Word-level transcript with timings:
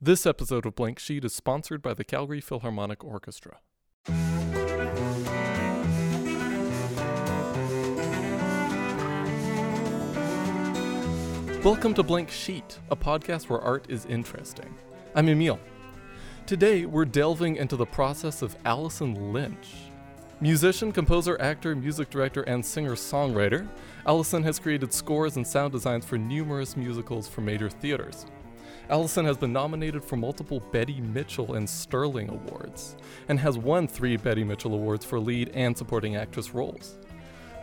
This 0.00 0.26
episode 0.26 0.64
of 0.64 0.76
Blank 0.76 1.00
Sheet 1.00 1.24
is 1.24 1.34
sponsored 1.34 1.82
by 1.82 1.92
the 1.92 2.04
Calgary 2.04 2.40
Philharmonic 2.40 3.02
Orchestra. 3.02 3.56
Welcome 11.64 11.94
to 11.94 12.04
Blank 12.04 12.30
Sheet, 12.30 12.78
a 12.92 12.96
podcast 12.96 13.48
where 13.48 13.60
art 13.60 13.86
is 13.88 14.06
interesting. 14.06 14.72
I'm 15.16 15.28
Emil. 15.28 15.58
Today, 16.46 16.86
we're 16.86 17.04
delving 17.04 17.56
into 17.56 17.74
the 17.74 17.84
process 17.84 18.40
of 18.40 18.56
Allison 18.64 19.32
Lynch. 19.32 19.66
Musician, 20.40 20.92
composer, 20.92 21.36
actor, 21.40 21.74
music 21.74 22.08
director, 22.08 22.42
and 22.42 22.64
singer 22.64 22.92
songwriter, 22.92 23.66
Allison 24.06 24.44
has 24.44 24.60
created 24.60 24.92
scores 24.94 25.36
and 25.36 25.44
sound 25.44 25.72
designs 25.72 26.04
for 26.04 26.16
numerous 26.16 26.76
musicals 26.76 27.26
for 27.26 27.40
major 27.40 27.68
theaters. 27.68 28.26
Allison 28.90 29.26
has 29.26 29.36
been 29.36 29.52
nominated 29.52 30.02
for 30.02 30.16
multiple 30.16 30.60
Betty 30.72 31.00
Mitchell 31.00 31.54
and 31.54 31.68
Sterling 31.68 32.30
Awards, 32.30 32.96
and 33.28 33.38
has 33.38 33.58
won 33.58 33.86
three 33.86 34.16
Betty 34.16 34.44
Mitchell 34.44 34.72
Awards 34.74 35.04
for 35.04 35.20
lead 35.20 35.50
and 35.54 35.76
supporting 35.76 36.16
actress 36.16 36.54
roles. 36.54 36.96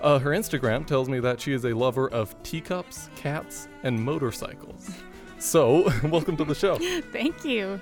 Uh, 0.02 0.20
her 0.20 0.32
Instagram 0.32 0.86
tells 0.86 1.10
me 1.10 1.20
that 1.20 1.42
she 1.42 1.52
is 1.54 1.66
a 1.66 1.74
lover 1.74 2.08
of 2.10 2.36
teacups, 2.44 3.10
cats, 3.16 3.68
and 3.82 4.00
motorcycles. 4.00 4.92
So, 5.40 5.92
welcome 6.04 6.38
to 6.38 6.44
the 6.46 6.54
show. 6.54 6.78
Thank 7.12 7.44
you. 7.44 7.82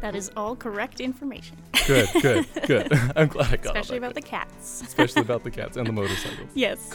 That 0.00 0.14
is 0.14 0.30
all 0.36 0.54
correct 0.54 1.00
information. 1.00 1.56
Good, 1.86 2.08
good, 2.20 2.46
good. 2.66 2.92
I'm 3.16 3.28
glad 3.28 3.52
I 3.52 3.56
got 3.56 3.68
all 3.68 3.72
Especially 3.72 3.96
about 3.96 4.14
the 4.14 4.22
cats. 4.22 4.82
especially 4.82 5.22
about 5.22 5.42
the 5.42 5.50
cats 5.50 5.76
and 5.78 5.86
the 5.86 5.92
motorcycles. 5.92 6.50
Yes. 6.54 6.92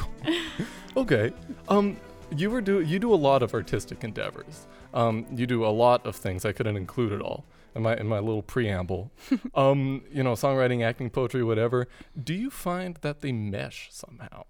Okay. 0.96 1.34
Um, 1.68 1.98
you 2.36 2.50
were 2.50 2.62
do 2.62 2.82
you 2.82 3.00
do 3.00 3.14
a 3.14 3.16
lot 3.16 3.44
of 3.44 3.54
artistic 3.54 4.04
endeavors. 4.04 4.68
Um, 4.94 5.26
you 5.32 5.48
do 5.48 5.66
a 5.66 5.70
lot 5.70 6.06
of 6.06 6.16
things. 6.16 6.46
I 6.46 6.52
couldn't 6.52 6.78
include 6.78 7.12
it 7.12 7.22
all 7.22 7.46
in 7.76 7.82
my 7.84 7.96
in 7.96 8.08
my 8.08 8.20
little 8.20 8.44
preamble. 8.44 9.12
um, 9.56 10.04
you 10.12 10.24
know, 10.24 10.34
songwriting, 10.34 10.84
acting, 10.84 11.10
poetry, 11.10 11.44
whatever. 11.44 11.88
Do 12.22 12.34
you 12.34 12.50
find 12.50 12.98
that 13.02 13.22
they 13.22 13.32
mesh 13.32 13.90
somehow? 13.92 14.46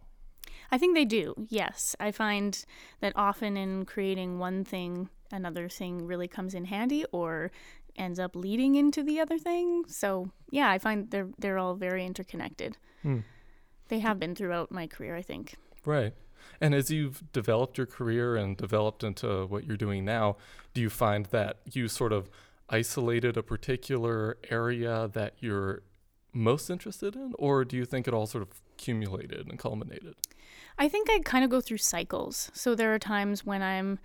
I 0.71 0.77
think 0.77 0.95
they 0.95 1.05
do. 1.05 1.35
Yes. 1.49 1.95
I 1.99 2.11
find 2.11 2.65
that 2.99 3.13
often 3.15 3.57
in 3.57 3.85
creating 3.85 4.39
one 4.39 4.63
thing, 4.63 5.09
another 5.31 5.69
thing 5.69 6.07
really 6.07 6.27
comes 6.27 6.55
in 6.55 6.65
handy 6.65 7.05
or 7.11 7.51
ends 7.95 8.17
up 8.17 8.35
leading 8.35 8.73
into 8.73 9.03
the 9.03 9.19
other 9.19 9.37
thing. 9.37 9.83
So, 9.87 10.31
yeah, 10.49 10.71
I 10.71 10.79
find 10.79 11.11
they're 11.11 11.29
they're 11.37 11.59
all 11.59 11.75
very 11.75 12.05
interconnected. 12.05 12.77
Hmm. 13.03 13.19
They 13.89 13.99
have 13.99 14.19
been 14.19 14.33
throughout 14.33 14.71
my 14.71 14.87
career, 14.87 15.15
I 15.15 15.21
think. 15.21 15.55
Right. 15.85 16.13
And 16.61 16.73
as 16.73 16.89
you've 16.89 17.31
developed 17.31 17.77
your 17.77 17.87
career 17.87 18.35
and 18.35 18.55
developed 18.55 19.03
into 19.03 19.45
what 19.45 19.65
you're 19.65 19.77
doing 19.77 20.05
now, 20.05 20.37
do 20.73 20.81
you 20.81 20.89
find 20.89 21.25
that 21.27 21.57
you 21.71 21.87
sort 21.87 22.13
of 22.13 22.29
isolated 22.69 23.37
a 23.37 23.43
particular 23.43 24.37
area 24.49 25.09
that 25.13 25.33
you're 25.39 25.83
most 26.31 26.69
interested 26.69 27.15
in, 27.15 27.33
or 27.37 27.63
do 27.63 27.77
you 27.77 27.85
think 27.85 28.07
it 28.07 28.13
all 28.13 28.25
sort 28.25 28.41
of 28.41 28.61
accumulated 28.75 29.47
and 29.47 29.59
culminated? 29.59 30.15
I 30.77 30.89
think 30.89 31.09
I 31.09 31.19
kind 31.19 31.43
of 31.43 31.51
go 31.51 31.61
through 31.61 31.77
cycles. 31.77 32.49
So 32.53 32.73
there 32.73 32.93
are 32.93 32.99
times 32.99 33.45
when 33.45 33.61
I'm, 33.61 33.99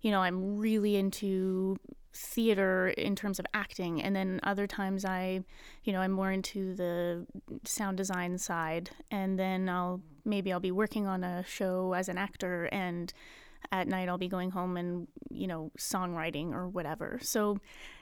you 0.00 0.10
know, 0.10 0.22
I'm 0.22 0.56
really 0.58 0.96
into 0.96 1.78
theater 2.14 2.88
in 2.88 3.16
terms 3.16 3.38
of 3.38 3.46
acting, 3.52 4.02
and 4.02 4.14
then 4.14 4.40
other 4.42 4.66
times 4.66 5.04
I, 5.04 5.40
you 5.82 5.92
know, 5.92 6.00
I'm 6.00 6.12
more 6.12 6.30
into 6.30 6.74
the 6.74 7.26
sound 7.64 7.96
design 7.96 8.38
side, 8.38 8.90
and 9.10 9.38
then 9.38 9.68
I'll 9.68 10.00
maybe 10.24 10.52
I'll 10.52 10.60
be 10.60 10.70
working 10.70 11.06
on 11.06 11.24
a 11.24 11.44
show 11.46 11.92
as 11.92 12.08
an 12.08 12.18
actor 12.18 12.68
and 12.72 13.12
at 13.72 13.88
night 13.88 14.08
I'll 14.08 14.18
be 14.18 14.28
going 14.28 14.50
home 14.50 14.76
and 14.76 15.08
you 15.30 15.46
know 15.46 15.70
songwriting 15.78 16.52
or 16.52 16.68
whatever. 16.68 17.18
So 17.22 17.58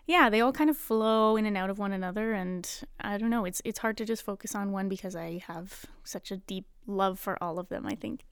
yeah, 0.06 0.30
they 0.30 0.40
all 0.40 0.52
kind 0.52 0.70
of 0.70 0.76
flow 0.76 1.36
in 1.36 1.46
and 1.46 1.56
out 1.56 1.70
of 1.70 1.78
one 1.78 1.92
another 1.92 2.32
and 2.32 2.68
I 3.00 3.18
don't 3.18 3.30
know, 3.30 3.44
it's 3.44 3.62
it's 3.64 3.78
hard 3.78 3.96
to 3.98 4.04
just 4.04 4.24
focus 4.24 4.54
on 4.54 4.72
one 4.72 4.88
because 4.88 5.16
I 5.16 5.42
have 5.46 5.86
such 6.04 6.30
a 6.30 6.36
deep 6.36 6.66
love 6.86 7.18
for 7.18 7.42
all 7.42 7.58
of 7.58 7.68
them, 7.68 7.86
I 7.86 7.94
think. 7.94 8.24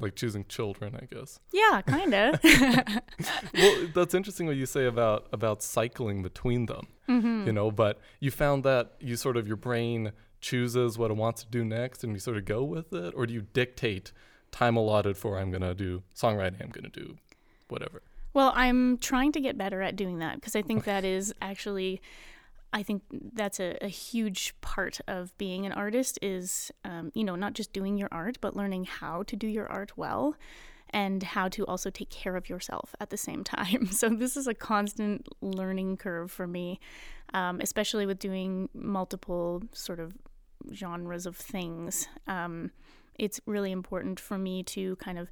Like 0.00 0.14
choosing 0.14 0.44
children, 0.46 0.96
I 1.00 1.06
guess. 1.12 1.40
Yeah, 1.52 1.82
kind 1.82 2.14
of. 2.14 2.40
well, 3.54 3.88
that's 3.94 4.14
interesting 4.14 4.46
what 4.46 4.56
you 4.56 4.66
say 4.66 4.86
about 4.86 5.26
about 5.32 5.62
cycling 5.62 6.22
between 6.22 6.66
them. 6.66 6.86
Mm-hmm. 7.08 7.46
You 7.46 7.52
know, 7.52 7.70
but 7.70 8.00
you 8.20 8.30
found 8.30 8.64
that 8.64 8.92
you 9.00 9.16
sort 9.16 9.36
of 9.36 9.46
your 9.46 9.56
brain 9.56 10.12
chooses 10.40 10.98
what 10.98 11.10
it 11.10 11.16
wants 11.16 11.42
to 11.44 11.50
do 11.50 11.64
next, 11.64 12.04
and 12.04 12.12
you 12.12 12.18
sort 12.18 12.36
of 12.36 12.44
go 12.44 12.62
with 12.62 12.92
it, 12.92 13.14
or 13.16 13.26
do 13.26 13.34
you 13.34 13.42
dictate 13.52 14.12
time 14.50 14.76
allotted 14.76 15.16
for 15.16 15.38
I'm 15.38 15.50
gonna 15.50 15.74
do 15.74 16.02
songwriting, 16.14 16.62
I'm 16.62 16.70
gonna 16.70 16.88
do 16.88 17.16
whatever. 17.68 18.02
Well, 18.32 18.52
I'm 18.54 18.98
trying 18.98 19.32
to 19.32 19.40
get 19.40 19.56
better 19.56 19.80
at 19.80 19.96
doing 19.96 20.18
that 20.18 20.36
because 20.36 20.54
I 20.54 20.62
think 20.62 20.84
that 20.84 21.04
is 21.04 21.34
actually, 21.40 22.02
I 22.72 22.82
think 22.82 23.02
that's 23.10 23.60
a, 23.60 23.76
a 23.80 23.88
huge 23.88 24.54
part 24.60 25.00
of 25.06 25.36
being 25.38 25.66
an 25.66 25.72
artist 25.72 26.18
is, 26.20 26.70
um, 26.84 27.10
you 27.14 27.24
know, 27.24 27.36
not 27.36 27.54
just 27.54 27.72
doing 27.72 27.96
your 27.96 28.08
art, 28.12 28.38
but 28.40 28.56
learning 28.56 28.84
how 28.84 29.22
to 29.24 29.36
do 29.36 29.46
your 29.46 29.70
art 29.70 29.96
well 29.96 30.36
and 30.90 31.22
how 31.22 31.48
to 31.48 31.64
also 31.66 31.90
take 31.90 32.10
care 32.10 32.36
of 32.36 32.48
yourself 32.48 32.94
at 33.00 33.10
the 33.10 33.16
same 33.16 33.44
time. 33.56 33.86
So 33.86 34.08
this 34.08 34.36
is 34.36 34.46
a 34.46 34.54
constant 34.54 35.28
learning 35.40 35.96
curve 35.96 36.30
for 36.30 36.46
me, 36.46 36.80
um, 37.34 37.60
especially 37.60 38.06
with 38.06 38.18
doing 38.18 38.68
multiple 38.74 39.62
sort 39.72 40.00
of 40.00 40.14
genres 40.74 41.26
of 41.26 41.36
things. 41.36 42.08
Um, 42.26 42.70
it's 43.14 43.40
really 43.46 43.72
important 43.72 44.20
for 44.20 44.36
me 44.36 44.62
to 44.64 44.96
kind 44.96 45.18
of 45.18 45.30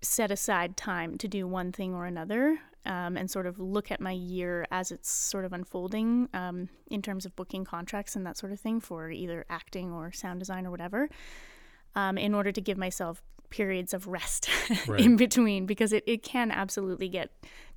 set 0.00 0.30
aside 0.30 0.76
time 0.76 1.18
to 1.18 1.28
do 1.28 1.46
one 1.46 1.72
thing 1.72 1.94
or 1.94 2.06
another 2.06 2.58
um, 2.86 3.16
and 3.16 3.30
sort 3.30 3.46
of 3.46 3.58
look 3.58 3.90
at 3.90 4.00
my 4.00 4.12
year 4.12 4.66
as 4.70 4.90
it's 4.90 5.10
sort 5.10 5.44
of 5.44 5.52
unfolding 5.52 6.28
um, 6.34 6.68
in 6.90 7.02
terms 7.02 7.26
of 7.26 7.34
booking 7.36 7.64
contracts 7.64 8.16
and 8.16 8.24
that 8.26 8.36
sort 8.36 8.52
of 8.52 8.60
thing 8.60 8.80
for 8.80 9.10
either 9.10 9.44
acting 9.50 9.92
or 9.92 10.12
sound 10.12 10.38
design 10.38 10.66
or 10.66 10.70
whatever 10.70 11.08
um, 11.94 12.16
in 12.18 12.34
order 12.34 12.52
to 12.52 12.60
give 12.60 12.78
myself 12.78 13.22
periods 13.50 13.94
of 13.94 14.06
rest 14.06 14.48
Right. 14.86 15.00
in 15.00 15.16
between 15.16 15.64
because 15.66 15.92
it, 15.92 16.04
it 16.06 16.22
can 16.22 16.50
absolutely 16.50 17.08
get 17.08 17.30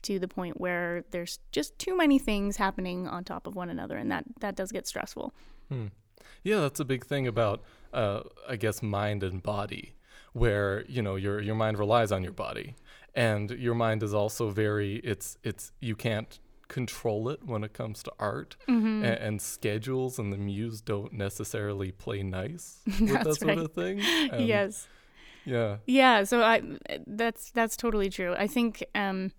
to 0.04 0.20
the 0.20 0.28
point 0.28 0.60
where 0.60 1.04
there's 1.12 1.40
just 1.52 1.78
too 1.80 1.96
many 1.96 2.20
things 2.20 2.58
happening 2.58 3.08
on 3.08 3.24
top 3.24 3.48
of 3.48 3.56
one 3.56 3.70
another 3.70 3.96
and 3.98 4.12
that, 4.12 4.26
that 4.42 4.56
does 4.56 4.72
get 4.72 4.86
stressful 4.88 5.34
Hmm. 5.70 5.88
Yeah, 6.44 6.60
that's 6.60 6.80
a 6.80 6.86
big 6.86 7.06
thing 7.06 7.28
about, 7.28 7.64
uh, 7.94 8.22
I 8.50 8.56
guess, 8.58 8.82
mind 8.82 9.24
and 9.24 9.42
body, 9.42 9.94
where 10.34 10.84
you 10.88 11.02
know 11.02 11.16
your 11.16 11.40
your 11.40 11.56
mind 11.56 11.78
relies 11.80 12.12
on 12.12 12.24
your 12.24 12.34
body, 12.34 12.76
and 13.14 13.52
your 13.52 13.76
mind 13.76 14.04
is 14.04 14.14
also 14.14 14.50
very 14.50 14.96
it's 14.98 15.38
it's 15.44 15.72
you 15.80 15.96
can't 15.96 16.40
control 16.68 17.28
it 17.28 17.44
when 17.46 17.64
it 17.64 17.74
comes 17.74 18.02
to 18.04 18.12
art 18.20 18.56
Mm-hmm. 18.70 19.04
a- 19.04 19.08
and, 19.08 19.42
schedules 19.42 20.18
and 20.18 20.32
the 20.32 20.38
muse 20.38 20.80
don't 20.82 21.12
necessarily 21.12 21.92
play 21.92 22.24
nice 22.24 22.80
with 22.86 23.24
that 23.24 23.36
sort 23.36 23.58
right. 23.58 23.58
of 23.66 23.74
thing. 23.74 24.00
And, 24.32 24.48
yes 24.48 24.88
Yeah. 25.44 25.78
Yeah, 25.86 26.24
so 26.24 26.42
I 26.44 26.62
that's 27.08 27.52
that's 27.52 27.76
totally 27.76 28.10
true. 28.10 28.34
I 28.38 28.48
think 28.48 28.84
um 28.96 29.32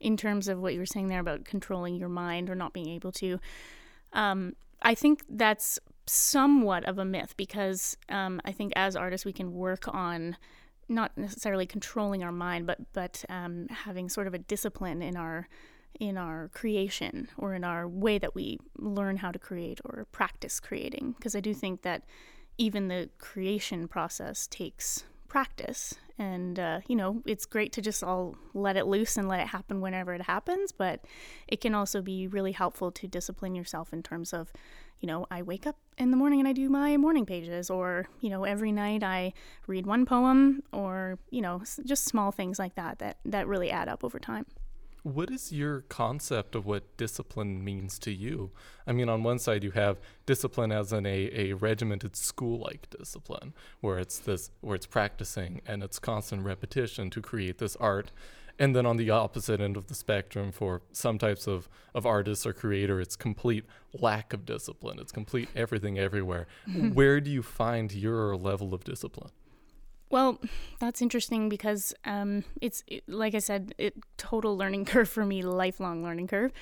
in 0.00 0.16
terms 0.16 0.48
of 0.48 0.60
what 0.60 0.72
you 0.74 0.78
were 0.78 0.86
saying 0.86 1.08
there 1.08 1.20
about 1.20 1.44
controlling 1.44 1.96
your 1.96 2.08
mind 2.08 2.48
or 2.48 2.54
not 2.54 2.72
being 2.72 2.88
able 2.88 3.12
to 3.12 3.38
um 4.12 4.54
I 4.80 4.94
think 4.94 5.24
that's 5.28 5.78
somewhat 6.06 6.84
of 6.84 6.98
a 6.98 7.04
myth 7.04 7.34
because 7.36 7.96
um 8.08 8.40
I 8.44 8.52
think 8.52 8.72
as 8.76 8.96
artists 8.96 9.26
we 9.26 9.32
can 9.32 9.52
work 9.52 9.84
on 9.88 10.36
not 10.88 11.16
necessarily 11.16 11.66
controlling 11.66 12.22
our 12.24 12.32
mind 12.32 12.66
but 12.66 12.78
but 12.92 13.24
um 13.28 13.66
having 13.68 14.08
sort 14.08 14.26
of 14.26 14.34
a 14.34 14.38
discipline 14.38 15.02
in 15.02 15.16
our 15.16 15.48
in 15.98 16.16
our 16.16 16.48
creation 16.54 17.28
or 17.36 17.54
in 17.54 17.64
our 17.64 17.88
way 17.88 18.18
that 18.18 18.34
we 18.34 18.58
learn 18.76 19.16
how 19.16 19.32
to 19.32 19.38
create 19.38 19.80
or 19.84 20.06
practice 20.12 20.60
creating. 20.60 21.14
Because 21.18 21.34
I 21.34 21.40
do 21.40 21.54
think 21.54 21.82
that 21.82 22.04
even 22.56 22.88
the 22.88 23.08
creation 23.18 23.88
process 23.88 24.46
takes 24.46 25.04
practice 25.28 25.94
and 26.16 26.58
uh, 26.58 26.80
you 26.88 26.96
know 26.96 27.22
it's 27.26 27.44
great 27.44 27.70
to 27.70 27.82
just 27.82 28.02
all 28.02 28.34
let 28.54 28.78
it 28.78 28.86
loose 28.86 29.18
and 29.18 29.28
let 29.28 29.40
it 29.40 29.48
happen 29.48 29.82
whenever 29.82 30.14
it 30.14 30.22
happens 30.22 30.72
but 30.72 31.04
it 31.46 31.60
can 31.60 31.74
also 31.74 32.00
be 32.00 32.26
really 32.26 32.52
helpful 32.52 32.90
to 32.90 33.06
discipline 33.06 33.54
yourself 33.54 33.92
in 33.92 34.02
terms 34.02 34.32
of 34.32 34.50
you 35.00 35.06
know 35.06 35.26
i 35.30 35.42
wake 35.42 35.66
up 35.66 35.76
in 35.96 36.10
the 36.10 36.16
morning 36.16 36.38
and 36.40 36.48
i 36.48 36.52
do 36.52 36.68
my 36.68 36.96
morning 36.96 37.26
pages 37.26 37.70
or 37.70 38.06
you 38.20 38.30
know 38.30 38.44
every 38.44 38.72
night 38.72 39.02
i 39.02 39.32
read 39.66 39.86
one 39.86 40.04
poem 40.06 40.62
or 40.72 41.18
you 41.30 41.40
know 41.40 41.62
just 41.84 42.04
small 42.04 42.30
things 42.30 42.58
like 42.58 42.74
that 42.74 42.98
that 42.98 43.18
that 43.24 43.46
really 43.46 43.70
add 43.70 43.88
up 43.88 44.04
over 44.04 44.18
time 44.18 44.44
What 45.04 45.30
is 45.30 45.52
your 45.52 45.82
concept 45.88 46.54
of 46.54 46.66
what 46.66 46.82
discipline 46.96 47.64
means 47.64 47.98
to 48.00 48.10
you? 48.10 48.50
I 48.86 48.92
mean, 48.92 49.08
on 49.08 49.22
one 49.22 49.38
side 49.38 49.62
you 49.64 49.70
have 49.70 49.96
discipline 50.26 50.72
as 50.72 50.92
in 50.92 51.06
a, 51.06 51.30
a 51.32 51.52
regimented 51.54 52.16
school-like 52.16 52.90
discipline, 52.90 53.54
where 53.80 53.98
it's 53.98 54.18
this 54.18 54.50
where 54.60 54.74
it's 54.74 54.86
practicing 54.86 55.62
and 55.64 55.82
it's 55.82 55.98
constant 56.00 56.44
repetition 56.44 57.10
to 57.10 57.20
create 57.22 57.58
this 57.58 57.76
art. 57.76 58.10
And 58.58 58.74
then 58.74 58.86
on 58.86 58.96
the 58.96 59.10
opposite 59.10 59.60
end 59.60 59.76
of 59.76 59.86
the 59.86 59.94
spectrum, 59.94 60.50
for 60.50 60.82
some 60.92 61.18
types 61.18 61.46
of, 61.46 61.68
of 61.94 62.04
artists 62.04 62.44
or 62.44 62.52
creator, 62.52 63.00
it's 63.00 63.14
complete 63.14 63.64
lack 63.92 64.32
of 64.32 64.44
discipline. 64.44 64.98
It's 64.98 65.12
complete 65.12 65.48
everything 65.54 65.98
everywhere. 65.98 66.46
Where 66.92 67.20
do 67.20 67.30
you 67.30 67.42
find 67.42 67.92
your 67.92 68.36
level 68.36 68.74
of 68.74 68.84
discipline? 68.84 69.30
Well, 70.10 70.40
that's 70.80 71.02
interesting 71.02 71.48
because 71.48 71.92
um, 72.04 72.44
it's 72.62 72.82
it, 72.86 73.04
like 73.08 73.34
I 73.34 73.40
said, 73.40 73.74
it 73.76 73.94
total 74.16 74.56
learning 74.56 74.84
curve 74.86 75.08
for 75.08 75.24
me, 75.24 75.42
lifelong 75.42 76.02
learning 76.02 76.28
curve, 76.28 76.52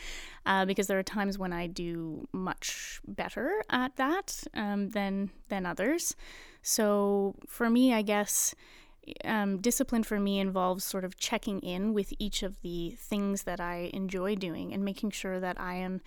uh, 0.44 0.64
because 0.64 0.88
there 0.88 0.98
are 0.98 1.04
times 1.04 1.38
when 1.38 1.52
I 1.52 1.68
do 1.68 2.26
much 2.32 3.00
better 3.06 3.62
at 3.70 3.96
that 3.96 4.42
um, 4.54 4.90
than 4.90 5.30
than 5.48 5.64
others. 5.64 6.16
So 6.62 7.36
for 7.46 7.70
me, 7.70 7.94
I 7.94 8.02
guess 8.02 8.54
um, 9.24 9.58
discipline 9.58 10.02
for 10.02 10.18
me 10.18 10.38
involves 10.38 10.84
sort 10.84 11.04
of 11.04 11.16
checking 11.16 11.60
in 11.60 11.94
with 11.94 12.12
each 12.18 12.42
of 12.42 12.60
the 12.62 12.96
things 12.98 13.44
that 13.44 13.60
I 13.60 13.90
enjoy 13.92 14.34
doing 14.34 14.72
and 14.72 14.84
making 14.84 15.10
sure 15.10 15.40
that 15.40 15.60
I 15.60 15.74
am 15.74 16.00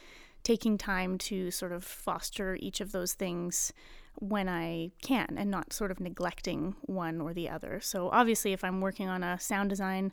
taking 0.43 0.77
time 0.77 1.17
to 1.17 1.51
sort 1.51 1.71
of 1.71 1.83
foster 1.83 2.57
each 2.59 2.79
of 2.81 2.91
those 2.91 3.13
things 3.13 3.73
when 4.15 4.49
I 4.49 4.91
can 5.01 5.35
and 5.37 5.49
not 5.49 5.73
sort 5.73 5.91
of 5.91 5.99
neglecting 5.99 6.75
one 6.81 7.21
or 7.21 7.33
the 7.33 7.49
other. 7.49 7.79
So 7.81 8.09
obviously 8.09 8.53
if 8.53 8.63
I'm 8.63 8.81
working 8.81 9.07
on 9.07 9.23
a 9.23 9.39
sound 9.39 9.69
design, 9.69 10.11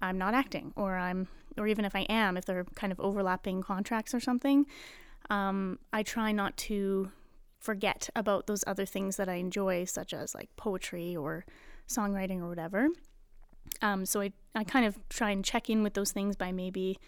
I'm 0.00 0.18
not 0.18 0.34
acting 0.34 0.72
or 0.76 0.96
I'm 0.96 1.28
or 1.56 1.66
even 1.66 1.84
if 1.84 1.96
I 1.96 2.06
am, 2.08 2.36
if 2.36 2.44
they're 2.44 2.66
kind 2.76 2.92
of 2.92 3.00
overlapping 3.00 3.62
contracts 3.62 4.14
or 4.14 4.20
something, 4.20 4.66
um, 5.28 5.80
I 5.92 6.04
try 6.04 6.30
not 6.30 6.56
to 6.58 7.10
forget 7.58 8.08
about 8.14 8.46
those 8.46 8.62
other 8.66 8.86
things 8.86 9.16
that 9.16 9.28
I 9.28 9.34
enjoy, 9.34 9.84
such 9.84 10.14
as 10.14 10.34
like 10.34 10.48
poetry 10.56 11.16
or 11.16 11.44
songwriting 11.88 12.40
or 12.40 12.48
whatever. 12.48 12.88
Um, 13.82 14.06
so 14.06 14.20
I, 14.20 14.32
I 14.54 14.64
kind 14.64 14.86
of 14.86 14.98
try 15.08 15.30
and 15.30 15.44
check 15.44 15.68
in 15.68 15.82
with 15.82 15.94
those 15.94 16.12
things 16.12 16.36
by 16.36 16.52
maybe, 16.52 16.98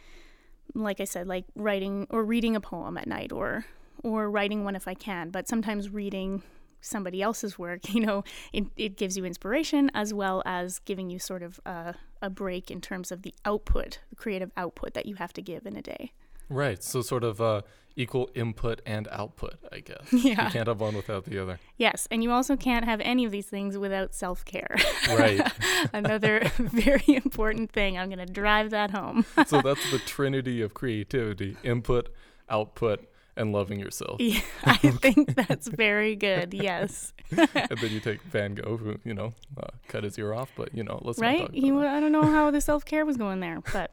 like 0.75 1.01
I 1.01 1.05
said, 1.05 1.27
like 1.27 1.45
writing 1.55 2.07
or 2.11 2.25
reading 2.25 2.57
a 2.57 2.61
poem 2.61 2.97
at 2.97 3.07
night 3.07 3.33
or 3.33 3.65
or 4.03 4.31
writing 4.31 4.65
one 4.65 4.77
if 4.77 4.89
I 4.89 4.95
can. 4.95 5.31
But 5.31 5.47
sometimes 5.47 5.91
reading 5.91 6.43
somebody 6.81 7.21
else's 7.21 7.59
work, 7.59 7.93
you 7.95 8.01
know, 8.01 8.25
it, 8.53 8.65
it 8.77 8.97
gives 8.97 9.17
you 9.17 9.25
inspiration 9.25 9.91
as 9.95 10.15
well 10.15 10.43
as 10.47 10.79
giving 10.81 11.11
you 11.11 11.19
sort 11.19 11.43
of 11.43 11.61
a, 11.67 11.95
a 12.23 12.31
break 12.31 12.71
in 12.71 12.81
terms 12.81 13.13
of 13.13 13.23
the 13.23 13.35
output, 13.45 14.01
the 14.09 14.17
creative 14.17 14.51
output 14.57 14.95
that 14.95 15.07
you 15.07 15.17
have 15.17 15.33
to 15.35 15.43
give 15.43 15.67
in 15.67 15.77
a 15.77 15.83
day. 15.83 16.13
Right. 16.49 16.83
So 16.83 17.03
sort 17.03 17.25
of 17.25 17.41
uh, 17.41 17.63
equal 17.97 18.31
input 18.35 18.81
and 18.87 19.09
output, 19.11 19.55
I 19.73 19.81
guess. 19.81 20.07
Yeah. 20.13 20.47
You 20.47 20.51
can't 20.51 20.69
have 20.69 20.81
one 20.81 20.95
without 20.95 21.25
the 21.25 21.39
other. 21.43 21.59
Yes, 21.77 22.07
and 22.11 22.23
you 22.23 22.31
also 22.31 22.57
can't 22.57 22.85
have 22.85 23.01
any 23.01 23.25
of 23.25 23.33
these 23.33 23.47
things 23.47 23.77
without 23.79 24.15
self 24.15 24.45
care. 24.45 24.77
Right. 25.09 25.41
Another 25.93 26.41
very 26.59 27.03
important 27.07 27.71
thing. 27.73 27.99
I'm 27.99 28.09
going 28.09 28.25
to 28.25 28.33
drive 28.33 28.71
that 28.71 28.91
home. 28.91 29.25
so 29.47 29.61
that's 29.61 29.91
the 29.91 29.99
trinity 29.99 30.61
of 30.63 30.75
creativity: 30.75 31.57
input, 31.63 32.09
output, 32.49 33.09
and 33.37 33.53
loving 33.53 33.79
yourself. 33.81 34.21
Yeah, 34.21 34.41
I 34.65 34.77
think 34.77 35.35
that's 35.35 35.69
very 35.69 36.17
good. 36.17 36.53
Yes. 36.55 37.13
and 37.31 37.49
then 37.81 37.91
you 37.91 38.01
take 38.01 38.23
Van 38.25 38.55
Gogh, 38.55 38.77
who 38.77 38.99
you 39.05 39.15
know 39.15 39.35
uh, 39.57 39.69
cut 39.89 40.05
his 40.05 40.19
ear 40.19 40.35
off, 40.35 40.51
but 40.57 40.75
you 40.75 40.85
know, 40.85 41.01
let's 41.03 41.19
not 41.19 41.27
right? 41.27 41.51
He, 41.53 41.71
about 41.71 41.77
wa- 41.77 41.83
that. 41.83 41.97
I 41.97 42.01
don't 42.01 42.13
know 42.13 42.23
how 42.31 42.51
the 42.51 42.61
self 42.61 42.85
care 42.85 43.05
was 43.07 43.17
going 43.17 43.41
there, 43.41 43.61
but 43.73 43.93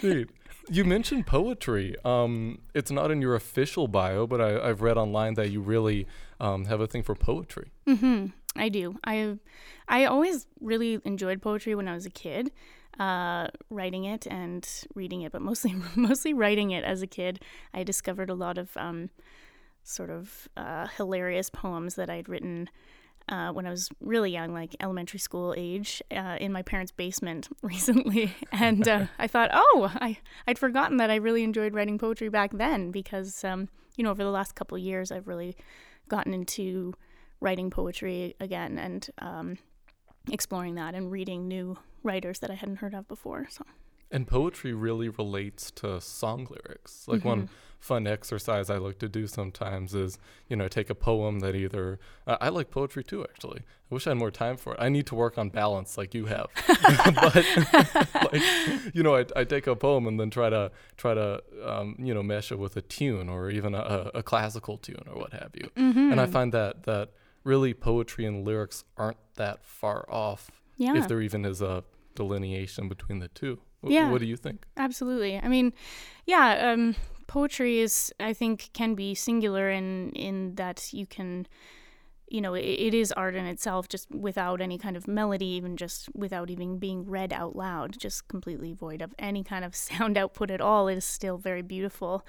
Dude, 0.00 0.30
you 0.68 0.84
mentioned 0.84 1.26
poetry. 1.26 1.96
Um, 2.04 2.58
it's 2.74 2.90
not 2.90 3.10
in 3.10 3.20
your 3.20 3.34
official 3.34 3.88
bio, 3.88 4.26
but 4.26 4.40
I, 4.40 4.68
I've 4.68 4.82
read 4.82 4.96
online 4.96 5.34
that 5.34 5.50
you 5.50 5.60
really 5.60 6.06
um, 6.40 6.66
have 6.66 6.80
a 6.80 6.86
thing 6.86 7.02
for 7.02 7.14
poetry. 7.14 7.70
hmm 7.86 8.26
I 8.54 8.68
do. 8.68 8.96
I 9.04 9.38
I 9.88 10.04
always 10.04 10.46
really 10.60 11.00
enjoyed 11.04 11.40
poetry 11.40 11.74
when 11.74 11.88
I 11.88 11.94
was 11.94 12.04
a 12.04 12.10
kid, 12.10 12.52
uh, 13.00 13.48
writing 13.70 14.04
it 14.04 14.26
and 14.26 14.68
reading 14.94 15.22
it, 15.22 15.32
but 15.32 15.40
mostly 15.42 15.74
mostly 15.96 16.34
writing 16.34 16.70
it 16.70 16.84
as 16.84 17.02
a 17.02 17.06
kid. 17.06 17.40
I 17.72 17.82
discovered 17.82 18.28
a 18.30 18.34
lot 18.34 18.58
of 18.58 18.76
um, 18.76 19.08
sort 19.82 20.10
of 20.10 20.48
uh, 20.56 20.86
hilarious 20.96 21.50
poems 21.50 21.94
that 21.94 22.10
I'd 22.10 22.28
written 22.28 22.68
uh, 23.28 23.50
when 23.52 23.66
I 23.66 23.70
was 23.70 23.88
really 24.00 24.30
young, 24.30 24.52
like 24.52 24.74
elementary 24.80 25.18
school 25.18 25.54
age, 25.56 26.02
uh, 26.10 26.36
in 26.40 26.52
my 26.52 26.62
parents' 26.62 26.92
basement 26.92 27.48
recently. 27.62 28.34
And 28.52 28.86
uh, 28.86 29.06
I 29.18 29.26
thought, 29.26 29.50
oh, 29.52 29.92
I, 29.94 30.18
I'd 30.46 30.58
forgotten 30.58 30.98
that 30.98 31.10
I 31.10 31.16
really 31.16 31.42
enjoyed 31.42 31.74
writing 31.74 31.98
poetry 31.98 32.28
back 32.28 32.52
then 32.52 32.90
because, 32.90 33.44
um, 33.44 33.68
you 33.96 34.04
know, 34.04 34.10
over 34.10 34.22
the 34.22 34.30
last 34.30 34.54
couple 34.54 34.76
of 34.76 34.82
years, 34.82 35.10
I've 35.10 35.26
really 35.26 35.56
gotten 36.08 36.34
into 36.34 36.94
writing 37.40 37.70
poetry 37.70 38.36
again 38.40 38.78
and 38.78 39.08
um, 39.18 39.58
exploring 40.30 40.76
that 40.76 40.94
and 40.94 41.10
reading 41.10 41.48
new 41.48 41.76
writers 42.02 42.38
that 42.40 42.50
I 42.50 42.54
hadn't 42.54 42.76
heard 42.76 42.94
of 42.94 43.08
before. 43.08 43.46
So, 43.50 43.64
And 44.12 44.26
poetry 44.26 44.74
really 44.74 45.08
relates 45.08 45.70
to 45.72 46.00
song 46.00 46.46
lyrics. 46.50 47.08
Like 47.08 47.24
one 47.24 47.48
fun 47.82 48.06
exercise 48.06 48.70
I 48.70 48.76
like 48.76 49.00
to 49.00 49.08
do 49.08 49.26
sometimes 49.26 49.92
is, 49.92 50.16
you 50.48 50.54
know, 50.54 50.68
take 50.68 50.88
a 50.88 50.94
poem 50.94 51.40
that 51.40 51.56
either 51.56 51.98
uh, 52.26 52.36
I 52.40 52.48
like 52.50 52.70
poetry 52.70 53.02
too. 53.02 53.24
Actually, 53.24 53.60
I 53.60 53.94
wish 53.94 54.06
I 54.06 54.10
had 54.10 54.18
more 54.18 54.30
time 54.30 54.56
for 54.56 54.74
it. 54.74 54.78
I 54.80 54.88
need 54.88 55.06
to 55.06 55.16
work 55.16 55.36
on 55.36 55.48
balance, 55.48 55.98
like 55.98 56.14
you 56.14 56.26
have. 56.26 56.46
but 57.14 57.44
like, 58.32 58.94
you 58.94 59.02
know, 59.02 59.16
I, 59.16 59.24
I 59.34 59.44
take 59.44 59.66
a 59.66 59.74
poem 59.74 60.06
and 60.06 60.20
then 60.20 60.30
try 60.30 60.48
to 60.48 60.70
try 60.96 61.14
to 61.14 61.42
um, 61.64 61.96
you 61.98 62.14
know 62.14 62.22
mesh 62.22 62.52
it 62.52 62.58
with 62.58 62.76
a 62.76 62.82
tune 62.82 63.28
or 63.28 63.50
even 63.50 63.74
a, 63.74 64.10
a 64.14 64.22
classical 64.22 64.78
tune 64.78 65.04
or 65.10 65.18
what 65.18 65.32
have 65.32 65.50
you. 65.54 65.70
And 66.12 66.20
I 66.20 66.26
find 66.26 66.52
that 66.52 66.84
that 66.84 67.10
really 67.44 67.74
poetry 67.74 68.24
and 68.26 68.44
lyrics 68.46 68.84
aren't 68.96 69.16
that 69.34 69.64
far 69.64 70.06
off 70.08 70.50
yeah. 70.76 70.96
if 70.96 71.08
there 71.08 71.20
even 71.20 71.44
is 71.44 71.60
a 71.60 71.82
delineation 72.14 72.88
between 72.88 73.18
the 73.18 73.28
two. 73.28 73.58
Wh- 73.82 73.90
Yeah. 73.90 74.10
What 74.10 74.20
do 74.20 74.26
you 74.26 74.36
think? 74.36 74.64
Absolutely. 74.76 75.38
I 75.38 75.48
mean, 75.48 75.72
yeah, 76.26 76.70
um, 76.72 76.94
poetry 77.26 77.78
is, 77.80 78.12
I 78.20 78.32
think, 78.32 78.70
can 78.72 78.94
be 78.94 79.14
singular 79.14 79.70
in 79.70 80.10
in 80.12 80.54
that 80.56 80.92
you 80.92 81.06
can, 81.06 81.46
you 82.28 82.40
know, 82.40 82.54
it, 82.54 82.64
it 82.64 82.94
is 82.94 83.12
art 83.12 83.34
in 83.34 83.44
itself, 83.46 83.88
just 83.88 84.10
without 84.10 84.60
any 84.60 84.78
kind 84.78 84.96
of 84.96 85.06
melody, 85.08 85.46
even 85.46 85.76
just 85.76 86.08
without 86.14 86.50
even 86.50 86.78
being 86.78 87.04
read 87.08 87.32
out 87.32 87.56
loud, 87.56 87.98
just 87.98 88.28
completely 88.28 88.72
void 88.72 89.02
of 89.02 89.14
any 89.18 89.42
kind 89.44 89.64
of 89.64 89.74
sound 89.88 90.16
output 90.16 90.50
at 90.50 90.60
all. 90.60 90.88
It 90.88 90.96
is 90.96 91.04
still 91.04 91.38
very 91.38 91.62
beautiful. 91.62 92.24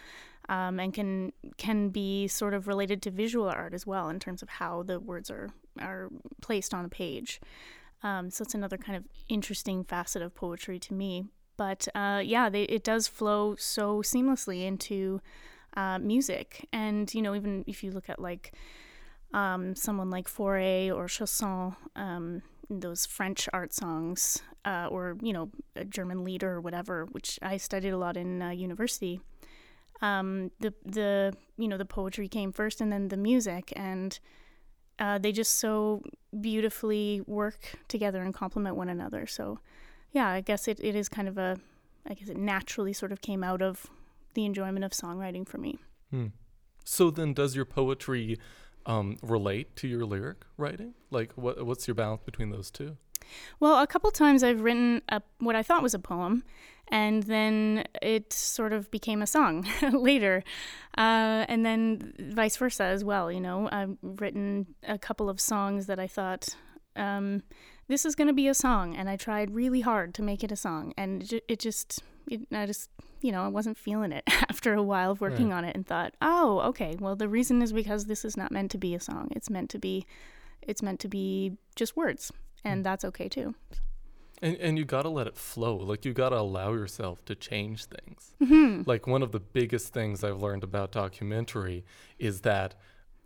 Um, 0.50 0.78
and 0.78 0.94
can 0.94 1.32
can 1.58 1.88
be 1.90 2.28
sort 2.28 2.54
of 2.54 2.68
related 2.68 3.02
to 3.04 3.12
visual 3.12 3.48
art 3.48 3.74
as 3.74 3.88
well 3.88 4.10
in 4.10 4.20
terms 4.20 4.42
of 4.42 4.50
how 4.50 4.84
the 4.84 5.00
words 5.00 5.32
are 5.32 5.50
are 5.80 6.10
placed 6.42 6.74
on 6.74 6.84
a 6.84 6.90
page. 6.90 7.40
Um, 8.04 8.30
so 8.30 8.42
it's 8.42 8.54
another 8.54 8.78
kind 8.78 8.98
of 8.98 9.06
interesting 9.30 9.86
facet 9.86 10.22
of 10.22 10.36
poetry 10.36 10.80
to 10.80 10.94
me. 10.94 11.24
But 11.58 11.88
uh, 11.94 12.22
yeah, 12.24 12.50
they, 12.50 12.64
it 12.64 12.84
does 12.84 13.08
flow 13.08 13.56
so 13.58 14.02
seamlessly 14.02 14.66
into 14.66 15.22
uh, 15.76 16.00
music. 16.00 16.68
And, 16.74 17.14
you 17.14 17.22
know, 17.22 17.36
even 17.36 17.64
if 17.68 17.84
you 17.84 17.92
look 17.92 18.10
at 18.10 18.20
like 18.20 18.54
um, 19.34 19.76
someone 19.76 20.10
like 20.10 20.28
Fauré 20.28 20.94
or 20.94 21.08
Chausson, 21.08 21.76
um, 21.96 22.42
those 22.70 23.06
French 23.06 23.48
art 23.54 23.74
songs, 23.74 24.42
uh, 24.66 24.88
or, 24.90 25.18
you 25.22 25.34
know, 25.34 25.50
a 25.76 25.86
German 25.86 26.24
lieder 26.24 26.52
or 26.52 26.62
whatever, 26.62 27.06
which 27.12 27.40
I 27.42 27.58
studied 27.58 27.90
a 27.90 27.98
lot 27.98 28.18
in 28.18 28.42
uh, 28.42 28.50
university. 28.50 29.20
Um, 30.02 30.52
the 30.60 30.74
the 30.84 31.34
you 31.56 31.68
know 31.70 31.78
the 31.78 31.86
poetry 31.86 32.28
came 32.28 32.52
first 32.52 32.82
and 32.82 32.92
then 32.92 33.08
the 33.08 33.16
music 33.16 33.72
and 33.74 34.20
uh, 35.00 35.18
they 35.18 35.32
just 35.32 35.60
so 35.60 36.02
beautifully 36.40 37.22
work 37.26 37.78
together 37.88 38.22
and 38.22 38.34
complement 38.34 38.76
one 38.76 38.90
another. 38.90 39.26
So, 39.26 39.60
yeah, 40.14 40.30
I 40.30 40.42
guess 40.42 40.68
it, 40.68 40.80
it 40.82 40.96
is 40.96 41.10
kind 41.10 41.28
of 41.28 41.38
a, 41.38 41.58
I 42.08 42.14
guess 42.14 42.30
it 42.30 42.38
naturally 42.38 42.94
sort 42.94 43.12
of 43.12 43.22
came 43.22 43.44
out 43.44 43.62
of 43.62 43.88
the 44.34 44.46
enjoyment 44.46 44.86
of 44.86 44.92
songwriting 44.92 45.48
for 45.48 45.58
me. 45.58 45.80
Hmm. 46.10 46.28
So 46.86 47.12
then, 47.12 47.34
does 47.34 47.56
your 47.56 47.66
poetry 47.66 48.38
um, 48.86 49.18
relate 49.22 49.76
to 49.78 49.88
your 49.88 50.06
lyric 50.06 50.46
writing? 50.58 50.94
Like, 51.12 51.32
what 51.36 51.66
what's 51.66 51.88
your 51.88 51.96
balance 51.96 52.22
between 52.26 52.50
those 52.52 52.70
two? 52.70 52.98
Well, 53.60 53.82
a 53.82 53.88
couple 53.88 54.12
times 54.12 54.44
I've 54.44 54.62
written 54.62 55.02
a, 55.10 55.22
what 55.40 55.56
I 55.56 55.64
thought 55.64 55.82
was 55.82 55.94
a 55.94 56.00
poem, 56.00 56.44
and 56.90 57.24
then 57.24 57.86
it 58.02 58.34
sort 58.34 58.74
of 58.74 58.92
became 58.92 59.22
a 59.22 59.28
song 59.28 59.66
later. 59.92 60.44
Uh, 60.98 61.46
and 61.48 61.66
then 61.66 62.14
vice 62.20 62.58
versa 62.58 62.84
as 62.84 63.04
well. 63.04 63.32
You 63.32 63.42
know, 63.42 63.70
I've 63.72 63.98
written 64.02 64.76
a 64.88 64.98
couple 64.98 65.30
of 65.30 65.40
songs 65.40 65.86
that 65.88 66.00
I 66.00 66.08
thought, 66.08 66.50
um, 66.96 67.44
this 67.88 68.06
is 68.06 68.16
going 68.16 68.28
to 68.28 68.34
be 68.34 68.48
a 68.48 68.54
song. 68.54 68.96
And 68.96 69.10
I 69.10 69.16
tried 69.18 69.52
really 69.52 69.82
hard 69.82 70.14
to 70.16 70.22
make 70.22 70.44
it 70.44 70.52
a 70.52 70.56
song. 70.56 70.94
And 70.98 71.32
it, 71.32 71.44
it 71.48 71.60
just, 71.60 72.02
it, 72.28 72.42
I 72.52 72.66
just, 72.66 72.90
you 73.22 73.32
know, 73.32 73.44
I 73.44 73.48
wasn't 73.48 73.78
feeling 73.78 74.12
it 74.12 74.24
after 74.50 74.74
a 74.74 74.84
while 74.84 75.12
of 75.12 75.22
working 75.22 75.50
Right. 75.50 75.58
on 75.58 75.66
it 75.66 75.76
and 75.76 75.86
thought, 75.86 76.14
oh, 76.22 76.60
okay, 76.70 76.96
well, 77.00 77.16
the 77.16 77.28
reason 77.28 77.62
is 77.62 77.74
because 77.74 78.06
this 78.06 78.24
is 78.26 78.38
not 78.38 78.52
meant 78.52 78.72
to 78.72 78.78
be 78.78 78.96
a 78.96 79.00
song. 79.00 79.30
It's 79.32 79.50
meant 79.50 79.70
to 79.72 79.80
be, 79.80 80.06
it's 80.62 80.82
meant 80.82 81.00
to 81.02 81.08
be 81.08 81.58
just 81.76 81.96
words. 81.98 82.32
And 82.64 82.86
that's 82.86 83.04
okay 83.04 83.28
too. 83.28 83.56
And 84.42 84.56
and 84.58 84.78
you 84.78 84.86
gotta 84.86 85.10
let 85.10 85.28
it 85.28 85.38
flow. 85.38 85.76
Like 85.76 86.06
you 86.06 86.14
gotta 86.14 86.38
allow 86.38 86.74
yourself 86.74 87.24
to 87.26 87.36
change 87.36 87.86
things. 87.86 88.34
Mm-hmm. 88.42 88.84
Like 88.86 89.06
one 89.08 89.22
of 89.22 89.32
the 89.32 89.40
biggest 89.40 89.94
things 89.94 90.24
I've 90.24 90.42
learned 90.42 90.64
about 90.64 90.92
documentary 90.92 91.86
is 92.20 92.42
that 92.42 92.76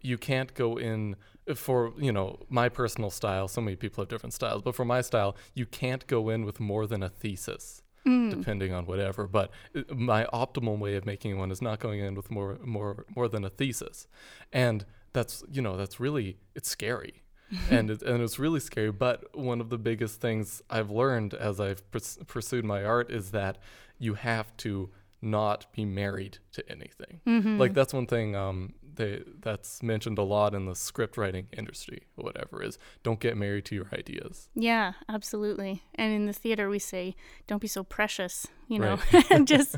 you 0.02 0.18
can't 0.18 0.54
go 0.54 0.78
in 0.78 1.16
for 1.56 1.94
you 1.98 2.12
know 2.12 2.40
my 2.50 2.70
personal 2.70 3.10
style. 3.10 3.48
So 3.48 3.62
many 3.62 3.76
people 3.76 4.02
have 4.02 4.10
different 4.10 4.34
styles, 4.34 4.62
but 4.62 4.76
for 4.76 4.86
my 4.86 5.02
style, 5.02 5.36
you 5.54 5.66
can't 5.66 6.06
go 6.08 6.30
in 6.30 6.46
with 6.46 6.60
more 6.60 6.88
than 6.88 7.04
a 7.04 7.10
thesis. 7.10 7.82
depending 8.30 8.72
on 8.74 8.86
whatever. 8.86 9.28
But 9.28 9.52
uh, 9.76 9.82
my 9.94 10.26
optimal 10.32 10.80
way 10.80 10.96
of 10.96 11.06
making 11.06 11.38
one 11.38 11.52
is 11.52 11.62
not 11.62 11.80
going 11.80 12.00
in 12.00 12.16
with 12.16 12.32
more 12.32 12.58
more 12.64 13.06
more 13.16 13.28
than 13.28 13.44
a 13.44 13.50
thesis, 13.50 14.08
and 14.54 14.86
that's 15.12 15.44
you 15.52 15.62
know 15.62 15.76
that's 15.76 16.00
really 16.00 16.38
it's 16.56 16.70
scary 16.70 17.24
and 17.70 17.90
it, 17.90 18.02
and 18.02 18.22
it's 18.22 18.40
really 18.40 18.60
scary. 18.60 18.92
But 18.92 19.36
one 19.36 19.62
of 19.62 19.70
the 19.70 19.78
biggest 19.78 20.22
things 20.22 20.62
I've 20.70 20.90
learned 20.90 21.34
as 21.34 21.60
I've 21.60 21.90
pers- 21.92 22.20
pursued 22.28 22.66
my 22.66 22.84
art 22.84 23.12
is 23.12 23.32
that 23.32 23.58
you 24.00 24.14
have 24.16 24.56
to 24.58 24.90
not 25.22 25.66
be 25.74 25.86
married 25.86 26.38
to 26.54 26.72
anything. 26.72 27.22
Mm-hmm. 27.26 27.58
Like 27.58 27.74
that's 27.74 27.94
one 27.94 28.06
thing 28.06 28.36
um, 28.36 28.74
they 28.98 29.24
that's 29.40 29.82
mentioned 29.82 30.18
a 30.18 30.24
lot 30.24 30.54
in 30.54 30.66
the 30.66 30.76
script 30.76 31.18
writing 31.18 31.48
industry 31.58 32.04
or 32.18 32.26
whatever 32.26 32.62
is 32.62 32.78
don't 33.04 33.20
get 33.20 33.38
married 33.38 33.66
to 33.66 33.76
your 33.76 33.88
ideas. 33.94 34.50
Yeah, 34.54 34.94
absolutely. 35.08 35.84
And 35.96 36.14
in 36.14 36.26
the 36.26 36.34
theater, 36.34 36.70
we 36.70 36.80
say, 36.80 37.16
"Don't 37.48 37.62
be 37.62 37.68
so 37.68 37.84
precious," 37.84 38.48
you 38.68 38.80
know. 38.80 39.00
Right. 39.14 39.46
just, 39.46 39.76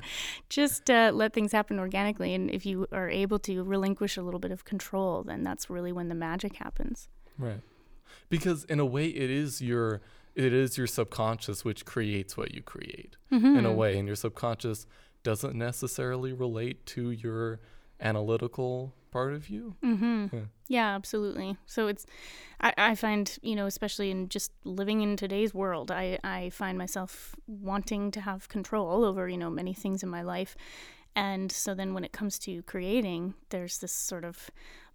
just 0.50 0.90
uh, 0.90 1.12
let 1.14 1.34
things 1.34 1.52
happen 1.52 1.80
organically. 1.80 2.34
And 2.34 2.50
if 2.50 2.66
you 2.66 2.88
are 2.92 3.10
able 3.10 3.40
to 3.40 3.64
relinquish 3.64 4.18
a 4.18 4.22
little 4.22 4.40
bit 4.40 4.52
of 4.52 4.66
control, 4.66 5.24
then 5.24 5.44
that's 5.44 5.70
really 5.70 5.92
when 5.92 6.10
the 6.10 6.16
magic 6.16 6.56
happens. 6.56 7.08
Right. 7.38 7.62
Because 8.30 8.64
in 8.66 8.80
a 8.80 8.86
way 8.86 9.08
it 9.08 9.30
is 9.30 9.62
your 9.62 10.02
it 10.36 10.54
is 10.54 10.78
your 10.78 10.88
subconscious 10.88 11.66
which 11.66 11.86
creates 11.86 12.38
what 12.38 12.54
you 12.54 12.62
create 12.62 13.18
Mm-hmm. 13.32 13.58
in 13.58 13.66
a 13.66 13.72
way 13.74 13.98
and 13.98 14.08
your 14.08 14.16
subconscious 14.16 14.88
doesn't 15.24 15.54
necessarily 15.56 16.34
relate 16.34 16.86
to 16.88 17.12
your 17.12 17.60
analytical 18.02 18.94
part 19.12 19.34
of 19.34 19.50
you. 19.50 19.76
Mm-hmm. 19.84 20.28
Yeah. 20.32 20.42
Yeah, 20.68 20.96
absolutely. 20.96 21.58
So 21.66 21.88
it's, 21.88 22.06
I, 22.62 22.74
I 22.78 22.96
find, 22.96 23.38
you 23.42 23.56
know, 23.56 23.66
especially 23.66 24.12
in 24.12 24.30
just 24.30 24.52
living 24.64 25.02
in 25.02 25.18
today's 25.18 25.54
world, 25.54 25.90
I, 25.90 26.20
I 26.24 26.52
find 26.52 26.78
myself 26.78 27.36
wanting 27.48 28.12
to 28.12 28.22
have 28.22 28.50
control 28.50 29.04
over, 29.04 29.28
you 29.28 29.38
know, 29.38 29.50
many 29.50 29.74
things 29.74 30.04
in 30.04 30.10
my 30.10 30.22
life. 30.22 30.56
And 31.16 31.52
so 31.52 31.74
then 31.74 31.94
when 31.94 32.04
it 32.04 32.12
comes 32.12 32.38
to 32.40 32.62
creating, 32.64 33.34
there's 33.50 33.80
this 33.80 33.92
sort 33.92 34.24
of 34.24 34.52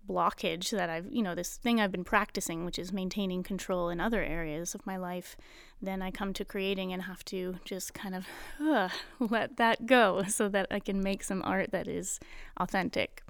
blockage 0.08 0.70
that 0.70 0.90
I've, 0.90 1.06
you 1.10 1.22
know, 1.22 1.34
this 1.34 1.56
thing 1.56 1.80
I've 1.80 1.92
been 1.92 2.04
practicing, 2.04 2.64
which 2.64 2.78
is 2.78 2.92
maintaining 2.92 3.42
control 3.42 3.88
in 3.88 4.00
other 4.00 4.22
areas 4.22 4.74
of 4.74 4.86
my 4.86 4.96
life. 4.96 5.36
Then 5.80 6.02
I 6.02 6.10
come 6.10 6.32
to 6.34 6.44
creating 6.44 6.92
and 6.92 7.02
have 7.02 7.24
to 7.26 7.56
just 7.64 7.94
kind 7.94 8.14
of 8.14 8.26
uh, 8.60 8.88
let 9.18 9.56
that 9.56 9.86
go 9.86 10.24
so 10.24 10.48
that 10.48 10.66
I 10.70 10.80
can 10.80 11.02
make 11.02 11.22
some 11.22 11.42
art 11.44 11.72
that 11.72 11.88
is 11.88 12.20
authentic. 12.56 13.22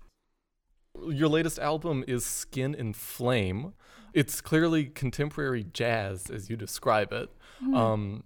Your 1.09 1.29
latest 1.29 1.59
album 1.59 2.05
is 2.07 2.25
Skin 2.25 2.75
and 2.75 2.95
Flame. 2.95 3.75
It's 4.13 4.41
clearly 4.41 4.85
contemporary 4.85 5.65
jazz 5.65 6.31
as 6.31 6.49
you 6.49 6.57
describe 6.57 7.13
it. 7.13 7.31
Um, 7.75 8.25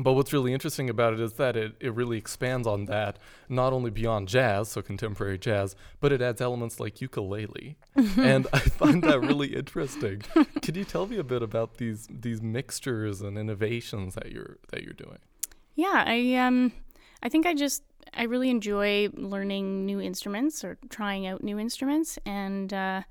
but 0.00 0.12
what's 0.12 0.32
really 0.32 0.52
interesting 0.52 0.90
about 0.90 1.14
it 1.14 1.20
is 1.20 1.34
that 1.34 1.56
it, 1.56 1.74
it 1.80 1.94
really 1.94 2.18
expands 2.18 2.66
on 2.66 2.86
that, 2.86 3.18
not 3.48 3.72
only 3.72 3.90
beyond 3.90 4.28
jazz, 4.28 4.68
so 4.68 4.82
contemporary 4.82 5.38
jazz, 5.38 5.76
but 6.00 6.12
it 6.12 6.20
adds 6.20 6.40
elements 6.40 6.78
like 6.80 7.00
ukulele. 7.00 7.76
and 8.16 8.46
I 8.52 8.58
find 8.58 9.02
that 9.04 9.20
really 9.20 9.54
interesting. 9.54 10.22
Could 10.62 10.76
you 10.76 10.84
tell 10.84 11.06
me 11.06 11.18
a 11.18 11.24
bit 11.24 11.42
about 11.42 11.78
these 11.78 12.08
these 12.10 12.42
mixtures 12.42 13.22
and 13.22 13.38
innovations 13.38 14.14
that 14.14 14.32
you're 14.32 14.58
that 14.70 14.82
you're 14.82 14.92
doing? 14.92 15.18
Yeah, 15.74 16.04
I 16.06 16.34
um 16.34 16.72
I 17.22 17.28
think 17.28 17.46
I 17.46 17.54
just 17.54 17.82
I 18.14 18.24
really 18.24 18.50
enjoy 18.50 19.08
learning 19.14 19.84
new 19.86 20.00
instruments 20.00 20.64
or 20.64 20.78
trying 20.88 21.26
out 21.26 21.42
new 21.42 21.58
instruments 21.58 22.18
and 22.24 22.72
uh 22.72 23.02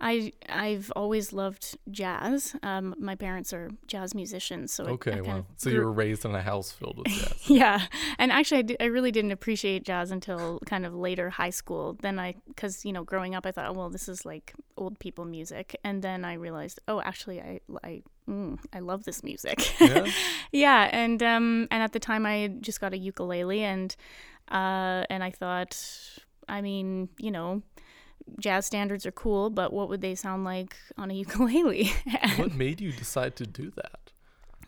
I 0.00 0.32
I've 0.48 0.92
always 0.94 1.32
loved 1.32 1.76
jazz. 1.90 2.54
Um, 2.62 2.94
my 2.98 3.16
parents 3.16 3.52
are 3.52 3.70
jazz 3.86 4.14
musicians, 4.14 4.72
so 4.72 4.84
Okay, 4.84 5.18
of 5.18 5.44
so 5.56 5.70
you 5.70 5.80
were 5.80 5.92
raised 5.92 6.24
in 6.24 6.34
a 6.34 6.42
house 6.42 6.70
filled 6.70 6.98
with 6.98 7.08
jazz. 7.12 7.50
yeah, 7.50 7.86
and 8.18 8.30
actually, 8.30 8.76
I, 8.78 8.84
I 8.84 8.86
really 8.86 9.10
didn't 9.10 9.32
appreciate 9.32 9.84
jazz 9.84 10.10
until 10.10 10.60
kind 10.66 10.86
of 10.86 10.94
later 10.94 11.30
high 11.30 11.50
school. 11.50 11.96
Then 12.00 12.18
I, 12.20 12.36
because 12.46 12.84
you 12.84 12.92
know, 12.92 13.02
growing 13.02 13.34
up, 13.34 13.44
I 13.44 13.50
thought, 13.50 13.68
oh 13.68 13.72
well, 13.72 13.90
this 13.90 14.08
is 14.08 14.24
like 14.24 14.54
old 14.76 14.98
people 15.00 15.24
music, 15.24 15.74
and 15.82 16.00
then 16.02 16.24
I 16.24 16.34
realized, 16.34 16.78
oh, 16.86 17.00
actually, 17.00 17.40
I 17.40 17.60
I 17.82 18.02
mm, 18.28 18.58
I 18.72 18.78
love 18.78 19.02
this 19.02 19.24
music. 19.24 19.80
Yeah? 19.80 20.06
yeah, 20.52 20.90
and 20.92 21.20
um, 21.24 21.66
and 21.72 21.82
at 21.82 21.92
the 21.92 22.00
time, 22.00 22.24
I 22.24 22.52
just 22.60 22.80
got 22.80 22.92
a 22.92 22.98
ukulele, 22.98 23.64
and 23.64 23.96
uh, 24.48 25.02
and 25.10 25.24
I 25.24 25.30
thought, 25.32 25.76
I 26.48 26.60
mean, 26.62 27.08
you 27.18 27.32
know. 27.32 27.62
Jazz 28.40 28.66
standards 28.66 29.06
are 29.06 29.12
cool, 29.12 29.50
but 29.50 29.72
what 29.72 29.88
would 29.88 30.00
they 30.00 30.14
sound 30.14 30.44
like 30.44 30.76
on 30.96 31.10
a 31.10 31.14
ukulele? 31.24 31.92
what 32.36 32.54
made 32.54 32.80
you 32.80 32.92
decide 32.92 33.36
to 33.36 33.46
do 33.46 33.70
that? 33.76 34.12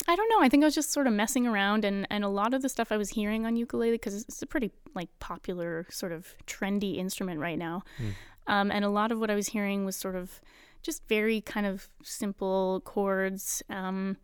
I 0.09 0.17
don't 0.17 0.29
know. 0.31 0.41
I 0.41 0.49
think 0.49 0.65
I 0.65 0.67
was 0.67 0.75
just 0.75 0.93
sort 0.93 1.07
of 1.07 1.13
messing 1.13 1.47
around, 1.47 1.85
and, 1.85 2.07
and 2.11 2.25
a 2.25 2.29
lot 2.29 2.55
of 2.55 2.63
the 2.63 2.69
stuff 2.69 2.91
I 2.91 2.97
was 2.97 3.11
hearing 3.11 3.47
on 3.47 3.55
ukulele 3.57 3.93
because 3.93 4.23
it's 4.23 4.43
a 4.43 4.47
pretty 4.47 4.73
like 4.95 5.09
popular 5.21 5.87
sort 5.91 6.11
of 6.13 6.35
trendy 6.47 6.97
instrument 6.97 7.39
right 7.39 7.59
now, 7.59 7.83
Hmm. 7.99 8.09
um, 8.47 8.71
and 8.71 8.85
a 8.85 8.89
lot 8.89 9.13
of 9.13 9.21
what 9.21 9.31
I 9.31 9.35
was 9.35 9.49
hearing 9.49 9.85
was 9.85 9.97
sort 9.97 10.17
of 10.17 10.41
just 10.83 11.07
very 11.09 11.41
kind 11.43 11.67
of 11.67 11.89
simple 12.03 12.81
chords, 12.85 13.63
um, 13.69 14.17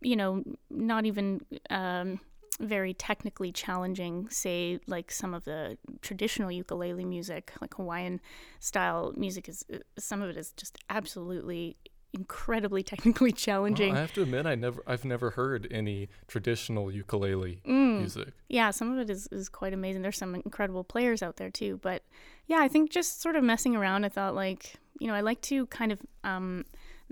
you 0.00 0.14
know, 0.16 0.42
not 0.70 1.04
even 1.04 1.40
um, 1.68 2.20
very 2.60 2.94
technically 2.94 3.50
challenging. 3.52 4.28
Say 4.30 4.78
like 4.86 5.10
some 5.10 5.34
of 5.34 5.44
the 5.44 5.78
traditional 6.02 6.50
ukulele 6.52 7.04
music, 7.04 7.52
like 7.60 7.74
Hawaiian 7.74 8.20
style 8.60 9.12
music, 9.16 9.48
is 9.48 9.64
uh, 9.72 9.78
some 9.98 10.22
of 10.22 10.30
it 10.30 10.36
is 10.36 10.52
just 10.52 10.78
absolutely 10.88 11.76
incredibly 12.12 12.82
technically 12.92 13.32
challenging. 13.32 13.90
Well, 13.90 13.98
I 13.98 14.00
have 14.00 14.12
to 14.14 14.22
admit, 14.22 14.44
I 14.46 14.54
never, 14.56 14.82
I've 14.86 15.04
never 15.04 15.30
heard 15.30 15.68
any 15.70 16.08
traditional 16.26 16.90
ukulele 16.90 17.60
Mm. 17.64 17.98
music. 17.98 18.28
yeah, 18.48 18.70
some 18.72 18.92
of 18.92 18.98
it 18.98 19.10
is, 19.10 19.28
is 19.30 19.48
quite 19.48 19.72
amazing. 19.72 20.02
There's 20.02 20.18
some 20.18 20.34
incredible 20.34 20.84
players 20.84 21.22
out 21.22 21.36
there 21.36 21.50
too. 21.50 21.78
But 21.82 22.02
yeah, 22.46 22.58
I 22.60 22.68
think 22.68 22.90
just 22.90 23.20
sort 23.22 23.36
of 23.36 23.44
messing 23.44 23.76
around, 23.76 24.04
I 24.04 24.08
thought 24.08 24.34
like, 24.34 24.74
you 24.98 25.06
know, 25.06 25.14
I 25.14 25.20
like 25.20 25.40
to 25.42 25.66
kind 25.66 25.92
of 25.92 26.00
um, 26.24 26.64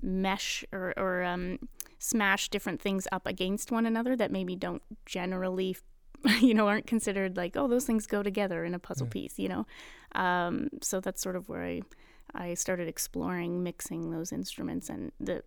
mesh 0.02 0.64
or, 0.72 0.94
or 0.96 1.22
um, 1.22 1.58
smash 1.98 2.48
different 2.48 2.80
things 2.80 3.06
up 3.12 3.26
against 3.26 3.70
one 3.72 3.86
another 3.86 4.14
that 4.16 4.30
maybe 4.30 4.54
don't 4.56 4.82
generally, 5.06 5.76
you 6.40 6.54
know, 6.54 6.68
aren't 6.68 6.86
considered 6.86 7.36
like, 7.36 7.56
oh, 7.56 7.68
those 7.68 7.84
things 7.84 8.06
go 8.06 8.22
together 8.22 8.64
in 8.64 8.74
a 8.74 8.78
puzzle 8.78 9.06
Yeah. 9.06 9.12
piece, 9.12 9.38
you 9.38 9.48
know? 9.48 9.66
Um, 10.14 10.68
so 10.82 11.00
that's 11.00 11.20
sort 11.20 11.36
of 11.36 11.48
where 11.48 11.64
I, 11.64 11.82
I 12.34 12.54
started 12.54 12.88
exploring 12.88 13.62
mixing 13.62 14.10
those 14.10 14.32
instruments 14.32 14.88
and 14.88 15.12
the 15.18 15.42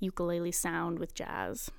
ukulele 0.00 0.52
sound 0.52 0.98
with 0.98 1.14
jazz. 1.14 1.70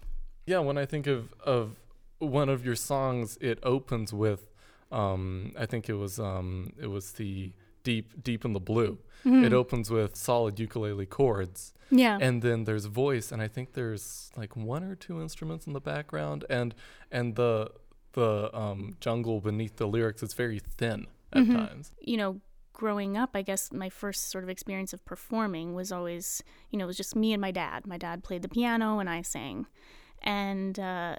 Yeah, 0.46 0.60
when 0.60 0.78
I 0.78 0.86
think 0.86 1.08
of 1.08 1.34
of 1.44 1.76
one 2.20 2.50
of 2.50 2.66
your 2.66 2.76
songs, 2.76 3.38
it 3.42 3.60
opens 3.64 4.14
with, 4.14 4.50
um, 4.92 5.52
I 5.58 5.66
think 5.66 5.90
it 5.90 5.94
was 5.96 6.20
um, 6.20 6.72
it 6.82 6.88
was 6.88 7.12
the 7.14 7.54
deep 7.84 8.24
deep 8.24 8.44
in 8.46 8.54
the 8.54 8.60
blue. 8.60 9.00
Mm-hmm. 9.26 9.46
It 9.46 9.54
opens 9.54 9.90
with 9.90 10.16
solid 10.16 10.60
ukulele 10.60 11.06
chords, 11.06 11.74
Yeah. 11.90 12.18
and 12.22 12.42
then 12.42 12.64
there's 12.66 12.86
voice, 12.86 13.32
and 13.32 13.42
I 13.42 13.48
think 13.48 13.74
there's 13.74 14.32
like 14.38 14.56
one 14.56 14.84
or 14.84 14.96
two 14.96 15.22
instruments 15.22 15.68
in 15.68 15.74
the 15.74 15.82
background, 15.82 16.46
and 16.50 16.74
and 17.12 17.36
the 17.36 17.72
the 18.14 18.50
um, 18.58 18.96
jungle 19.00 19.42
beneath 19.42 19.76
the 19.78 19.88
lyrics 19.88 20.24
is 20.24 20.34
very 20.34 20.60
thin 20.60 21.08
at 21.34 21.44
Mhm. 21.44 21.56
times. 21.68 21.92
you 22.02 22.18
know, 22.18 22.42
growing 22.74 23.18
up, 23.18 23.32
I 23.36 23.42
guess 23.42 23.72
my 23.72 23.90
first 23.90 24.30
sort 24.32 24.44
of 24.44 24.50
experience 24.50 24.94
of 24.94 25.04
performing 25.06 25.74
was 25.76 25.92
always, 25.92 26.44
you 26.72 26.78
know, 26.80 26.86
it 26.86 26.88
was 26.88 26.98
just 26.98 27.16
me 27.16 27.34
and 27.34 27.42
my 27.42 27.52
dad. 27.52 27.86
My 27.86 27.98
dad 27.98 28.24
played 28.24 28.42
the 28.44 28.50
piano 28.50 29.00
and 29.00 29.10
I 29.10 29.22
sang. 29.24 29.66
And 30.22 30.80
uh, 30.80 31.18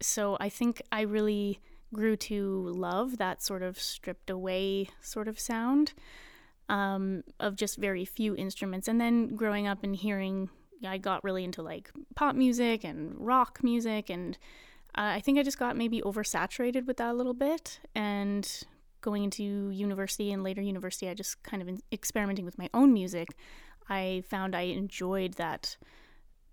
so 0.00 0.36
I 0.40 0.48
think 0.48 0.80
I 0.92 1.02
really 1.02 1.60
grew 1.92 2.16
to 2.16 2.68
love 2.68 3.18
that 3.18 3.42
sort 3.42 3.62
of 3.62 3.78
stripped 3.78 4.30
away 4.30 4.88
sort 5.00 5.28
of 5.28 5.38
sound 5.38 5.94
um, 6.68 7.22
of 7.40 7.56
just 7.56 7.78
very 7.78 8.04
few 8.04 8.36
instruments. 8.36 8.88
And 8.88 9.00
then 9.00 9.34
growing 9.34 9.66
up 9.66 9.82
and 9.82 9.96
hearing, 9.96 10.50
I 10.86 10.98
got 10.98 11.24
really 11.24 11.44
into 11.44 11.62
like 11.62 11.90
pop 12.14 12.34
music 12.34 12.84
and 12.84 13.14
rock 13.18 13.60
music. 13.62 14.10
And 14.10 14.36
uh, 14.96 15.16
I 15.16 15.20
think 15.20 15.38
I 15.38 15.42
just 15.42 15.58
got 15.58 15.76
maybe 15.76 16.00
oversaturated 16.02 16.86
with 16.86 16.98
that 16.98 17.10
a 17.10 17.14
little 17.14 17.34
bit. 17.34 17.80
And 17.94 18.50
going 19.00 19.24
into 19.24 19.70
university 19.70 20.32
and 20.32 20.42
later 20.42 20.60
university, 20.60 21.08
I 21.08 21.14
just 21.14 21.42
kind 21.42 21.62
of 21.62 21.68
in- 21.68 21.82
experimenting 21.92 22.44
with 22.44 22.58
my 22.58 22.68
own 22.74 22.92
music. 22.92 23.28
I 23.88 24.22
found 24.28 24.54
I 24.54 24.62
enjoyed 24.62 25.34
that 25.34 25.76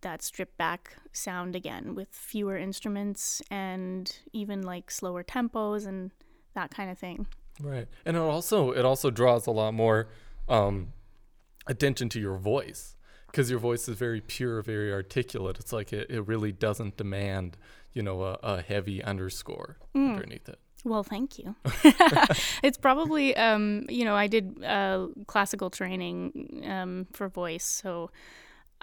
that 0.01 0.21
stripped 0.21 0.57
back 0.57 0.95
sound 1.11 1.55
again 1.55 1.95
with 1.95 2.09
fewer 2.09 2.57
instruments 2.57 3.41
and 3.49 4.19
even 4.33 4.61
like 4.61 4.91
slower 4.91 5.23
tempos 5.23 5.85
and 5.87 6.11
that 6.53 6.71
kind 6.71 6.89
of 6.91 6.97
thing. 6.97 7.27
Right. 7.61 7.87
And 8.05 8.15
it 8.17 8.19
also 8.19 8.71
it 8.71 8.85
also 8.85 9.09
draws 9.09 9.47
a 9.47 9.51
lot 9.51 9.73
more 9.73 10.07
um 10.47 10.93
attention 11.67 12.09
to 12.09 12.19
your 12.19 12.37
voice 12.37 12.95
because 13.27 13.49
your 13.49 13.59
voice 13.59 13.87
is 13.89 13.97
very 13.97 14.21
pure, 14.21 14.61
very 14.61 14.93
articulate. 14.93 15.57
It's 15.59 15.73
like 15.73 15.91
it, 15.91 16.09
it 16.09 16.21
really 16.27 16.51
doesn't 16.51 16.97
demand, 16.97 17.57
you 17.91 18.01
know, 18.01 18.21
a, 18.21 18.39
a 18.43 18.61
heavy 18.61 19.03
underscore 19.03 19.77
underneath 19.93 20.47
it. 20.47 20.59
Well, 20.85 21.03
thank 21.03 21.39
you. 21.39 21.55
it's 22.63 22.77
probably, 22.77 23.35
um, 23.35 23.85
you 23.89 24.05
know, 24.05 24.15
I 24.15 24.27
did 24.27 24.63
uh, 24.63 25.07
classical 25.25 25.69
training 25.69 26.63
um, 26.65 27.07
for 27.11 27.27
voice, 27.27 27.65
so 27.65 28.11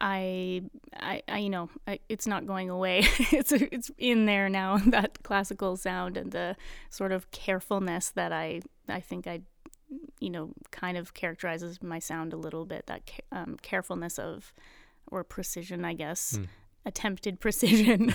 I, 0.02 0.62
I, 0.94 1.22
I 1.28 1.38
you 1.38 1.48
know, 1.48 1.70
I, 1.86 2.00
it's 2.08 2.26
not 2.26 2.46
going 2.46 2.68
away. 2.68 2.98
it's 3.30 3.52
it's 3.52 3.90
in 3.96 4.26
there 4.26 4.48
now. 4.48 4.78
That 4.86 5.22
classical 5.22 5.76
sound 5.76 6.16
and 6.16 6.32
the 6.32 6.56
sort 6.90 7.12
of 7.12 7.30
carefulness 7.30 8.10
that 8.10 8.32
I, 8.32 8.62
I 8.88 9.00
think 9.00 9.26
I, 9.26 9.42
you 10.18 10.28
know, 10.30 10.50
kind 10.72 10.98
of 10.98 11.14
characterizes 11.14 11.82
my 11.82 12.00
sound 12.00 12.32
a 12.32 12.36
little 12.36 12.66
bit. 12.66 12.86
That 12.86 13.02
um, 13.30 13.56
carefulness 13.62 14.18
of 14.18 14.52
or 15.10 15.22
precision, 15.24 15.84
I 15.84 15.94
guess, 15.94 16.36
Mm. 16.38 16.48
attempted 16.84 17.38
precision 17.46 18.14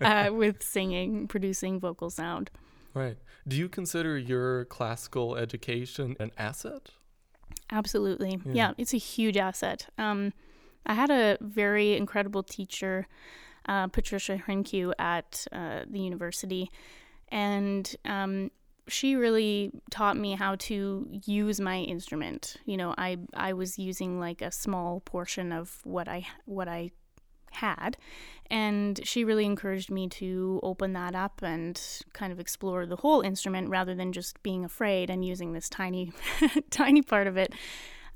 uh, 0.00 0.30
with 0.32 0.62
singing, 0.62 1.28
producing 1.28 1.78
vocal 1.78 2.10
sound. 2.10 2.50
Right. 2.94 3.16
Do 3.46 3.56
you 3.56 3.68
consider 3.68 4.18
your 4.18 4.64
classical 4.64 5.36
education 5.36 6.16
an 6.18 6.32
asset? 6.36 6.90
Absolutely. 7.70 8.40
Yeah. 8.44 8.52
Yeah, 8.52 8.72
it's 8.76 8.94
a 8.94 8.98
huge 8.98 9.36
asset. 9.36 9.86
Um, 9.98 10.32
I 10.88 10.94
had 10.94 11.10
a 11.10 11.36
very 11.40 11.96
incredible 11.96 12.42
teacher, 12.42 13.06
uh, 13.68 13.88
Patricia 13.88 14.42
Hrinkew, 14.46 14.92
at 14.98 15.46
uh, 15.52 15.82
the 15.88 16.00
university, 16.00 16.70
and 17.28 17.94
um, 18.06 18.50
she 18.88 19.14
really 19.14 19.70
taught 19.90 20.16
me 20.16 20.32
how 20.32 20.56
to 20.56 21.06
use 21.26 21.60
my 21.60 21.80
instrument. 21.80 22.56
You 22.64 22.78
know, 22.78 22.94
I 22.96 23.18
I 23.34 23.52
was 23.52 23.78
using 23.78 24.18
like 24.18 24.40
a 24.40 24.50
small 24.50 25.00
portion 25.00 25.52
of 25.52 25.78
what 25.84 26.08
I 26.08 26.26
what 26.46 26.68
I 26.68 26.90
had, 27.50 27.98
and 28.50 28.98
she 29.04 29.24
really 29.24 29.44
encouraged 29.44 29.90
me 29.90 30.08
to 30.08 30.60
open 30.62 30.94
that 30.94 31.14
up 31.14 31.42
and 31.42 31.80
kind 32.14 32.32
of 32.32 32.40
explore 32.40 32.86
the 32.86 32.96
whole 32.96 33.20
instrument 33.20 33.68
rather 33.68 33.94
than 33.94 34.12
just 34.12 34.42
being 34.42 34.64
afraid 34.64 35.10
and 35.10 35.24
using 35.24 35.52
this 35.52 35.68
tiny 35.68 36.12
tiny 36.70 37.02
part 37.02 37.26
of 37.26 37.36
it. 37.36 37.52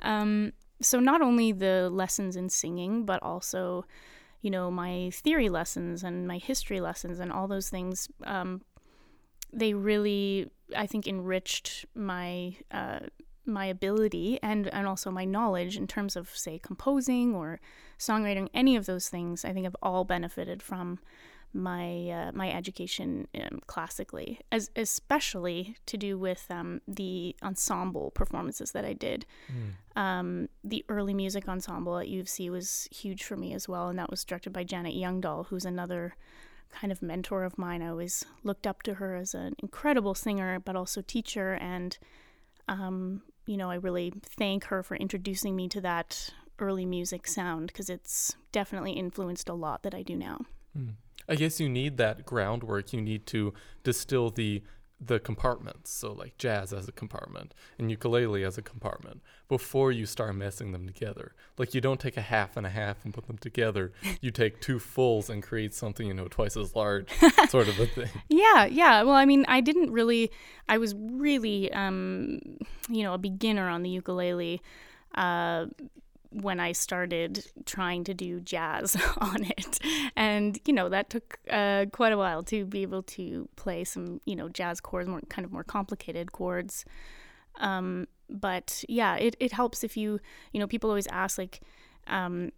Um, 0.01 0.53
so 0.83 1.01
not 1.01 1.23
only 1.23 1.53
the 1.53 1.89
lessons 1.91 2.37
in 2.37 2.49
singing, 2.49 3.05
but 3.05 3.23
also, 3.23 3.85
you 4.41 4.51
know, 4.51 4.71
my 4.71 5.11
theory 5.11 5.49
lessons 5.49 6.03
and 6.03 6.27
my 6.27 6.39
history 6.39 6.81
lessons 6.81 7.19
and 7.19 7.33
all 7.33 7.49
those 7.49 7.69
things. 7.69 8.09
Um, 8.25 8.63
they 9.53 9.75
really, 9.75 10.51
I 10.77 10.87
think, 10.87 11.07
enriched 11.07 11.87
my 11.95 12.57
uh, 12.71 13.01
my 13.45 13.67
ability 13.67 14.39
and 14.43 14.69
and 14.69 14.87
also 14.87 15.11
my 15.11 15.25
knowledge 15.25 15.77
in 15.77 15.87
terms 15.87 16.17
of 16.17 16.31
say 16.31 16.59
composing 16.59 17.35
or 17.35 17.61
songwriting. 17.99 18.49
Any 18.55 18.77
of 18.77 18.87
those 18.87 19.09
things, 19.09 19.45
I 19.45 19.53
think, 19.53 19.65
have 19.65 19.77
all 19.83 20.05
benefited 20.05 20.63
from 20.63 20.99
my 21.55 22.11
uh, 22.11 22.33
my 22.33 22.51
education 22.51 23.29
um, 23.35 23.61
classically, 23.67 24.41
as 24.51 24.71
especially 24.77 25.77
to 25.87 25.97
do 25.97 26.19
with 26.19 26.47
um, 26.51 26.81
the 26.89 27.37
ensemble 27.43 28.11
performances 28.13 28.73
that 28.73 28.85
I 28.85 28.93
did. 28.93 29.27
Um, 29.97 30.49
the 30.65 30.85
early 30.89 31.15
music 31.15 31.49
ensemble 31.49 31.99
at 31.99 32.09
U 32.09 32.21
of 32.21 32.29
C 32.29 32.49
was 32.51 32.89
huge 32.91 33.25
for 33.25 33.37
me 33.37 33.53
as 33.53 33.69
well, 33.69 33.89
and 33.89 33.99
that 33.99 34.11
was 34.11 34.25
directed 34.25 34.53
by 34.53 34.65
Janet 34.65 34.95
Youngdahl, 34.95 35.47
who's 35.47 35.65
another 35.65 36.15
kind 36.71 36.91
of 36.91 37.03
mentor 37.03 37.45
of 37.45 37.59
mine. 37.59 37.83
I 37.83 37.89
always 37.89 38.25
looked 38.43 38.67
up 38.67 38.83
to 38.85 38.95
her 38.95 39.15
as 39.17 39.35
an 39.35 39.55
incredible 39.59 40.15
singer, 40.15 40.59
but 40.59 40.77
also 40.77 41.03
teacher, 41.03 41.55
and 41.55 41.99
um, 42.69 43.23
you 43.47 43.57
know, 43.57 43.71
I 43.71 43.75
really 43.75 44.13
thank 44.23 44.65
her 44.65 44.83
for 44.83 44.97
introducing 44.97 45.55
me 45.57 45.69
to 45.69 45.81
that 45.83 46.31
early 46.59 46.87
music 46.87 47.27
sound 47.27 47.67
because 47.67 47.91
it's 47.91 48.37
definitely 48.53 48.93
influenced 48.93 49.49
a 49.49 49.55
lot 49.55 49.83
that 49.83 49.95
I 49.95 50.03
do 50.03 50.17
now. 50.17 50.41
I 51.29 51.35
guess 51.35 51.61
you 51.61 51.69
need 51.69 51.97
that 51.99 52.25
groundwork. 52.25 52.93
You 52.93 53.01
need 53.01 53.27
to 53.29 53.55
distill 53.83 54.31
the 54.31 54.63
the 55.05 55.19
compartments. 55.19 55.91
So 55.91 56.13
like 56.13 56.39
jazz 56.39 56.73
as 56.73 56.89
a 56.89 56.93
compartment 56.93 57.55
and 57.79 57.91
ukulele 57.91 58.45
as 58.45 58.57
a 58.57 58.63
compartment 58.63 59.21
before 59.49 59.91
you 59.91 60.07
start 60.07 60.37
messing 60.37 60.73
them 60.73 60.87
together. 60.87 61.35
Like 61.59 61.75
you 61.75 61.81
don't 61.81 61.99
take 61.99 62.17
a 62.17 62.23
half 62.23 62.57
and 62.57 62.65
a 62.65 62.71
half 62.71 63.05
and 63.05 63.13
put 63.13 63.27
them 63.27 63.39
together. 63.39 63.93
You 64.21 64.31
take 64.31 64.61
two 64.61 64.79
fulls 64.79 65.29
and 65.29 65.43
create 65.43 65.75
something 65.75 66.07
you 66.07 66.15
know 66.15 66.29
twice 66.29 66.57
as 66.57 66.77
large, 66.77 67.09
sort 67.49 67.69
of 67.69 67.79
a 67.81 67.87
thing. 67.87 68.11
Yeah, 68.29 68.67
yeah. 68.67 69.03
Well, 69.03 69.17
I 69.17 69.25
mean, 69.25 69.45
I 69.49 69.61
didn't 69.61 69.91
really. 69.91 70.31
I 70.69 70.79
was 70.79 70.95
really, 70.97 71.73
um, 71.73 72.41
you 72.89 73.03
know, 73.03 73.15
a 73.15 73.19
beginner 73.19 73.69
on 73.69 73.83
the 73.83 73.91
ukulele 73.91 74.63
uh, 75.15 75.67
when 76.33 76.61
I 76.61 76.73
started 76.73 77.47
trying 77.67 78.05
to 78.05 78.15
do 78.15 78.41
jazz 78.41 78.97
on 79.19 79.45
it, 79.45 79.79
and 80.17 80.59
you 80.65 80.73
know 80.73 80.89
that 80.89 81.11
took 81.11 81.39
uh, 81.51 81.87
quite 81.93 82.13
a 82.13 82.19
while 82.19 82.43
to 82.45 82.65
be 82.65 82.83
able 82.83 83.03
to 83.05 83.49
play 83.57 83.85
some, 83.85 84.21
you 84.25 84.37
know, 84.37 84.49
jazz 84.49 84.81
chords, 84.81 85.09
more 85.09 85.21
kind 85.29 85.45
of 85.45 85.53
more 85.53 85.65
complicated 85.65 86.33
chords. 86.33 86.85
Um, 87.61 88.07
but 88.29 88.85
yeah, 88.89 89.17
it 89.17 89.37
it 89.41 89.53
helps 89.53 89.85
if 89.85 89.97
you, 89.97 90.21
you 90.53 90.61
know, 90.61 90.67
people 90.67 90.91
always 90.91 91.07
ask 91.09 91.39
like. 91.39 91.61
Um, 92.07 92.51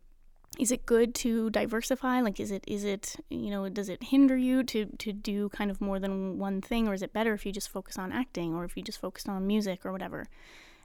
is 0.59 0.71
it 0.71 0.87
good 0.87 1.17
to 1.17 1.51
diversify 1.51 2.21
like 2.21 2.39
is 2.39 2.53
it 2.53 2.63
is 2.69 2.85
it 2.85 3.17
you 3.29 3.51
know 3.51 3.69
does 3.69 3.89
it 3.89 4.03
hinder 4.05 4.37
you 4.37 4.63
to 4.63 4.87
to 4.99 5.13
do 5.13 5.49
kind 5.49 5.69
of 5.69 5.81
more 5.81 5.99
than 5.99 6.39
one 6.39 6.61
thing 6.61 6.87
or 6.87 6.95
is 6.95 7.03
it 7.03 7.13
better 7.13 7.35
if 7.35 7.45
you 7.45 7.51
just 7.51 7.69
focus 7.69 7.99
on 7.99 8.13
acting 8.13 8.55
or 8.55 8.65
if 8.65 8.77
you 8.77 8.83
just 8.83 9.01
focus 9.01 9.27
on 9.29 9.47
music 9.47 9.85
or 9.85 9.91
whatever 9.91 10.29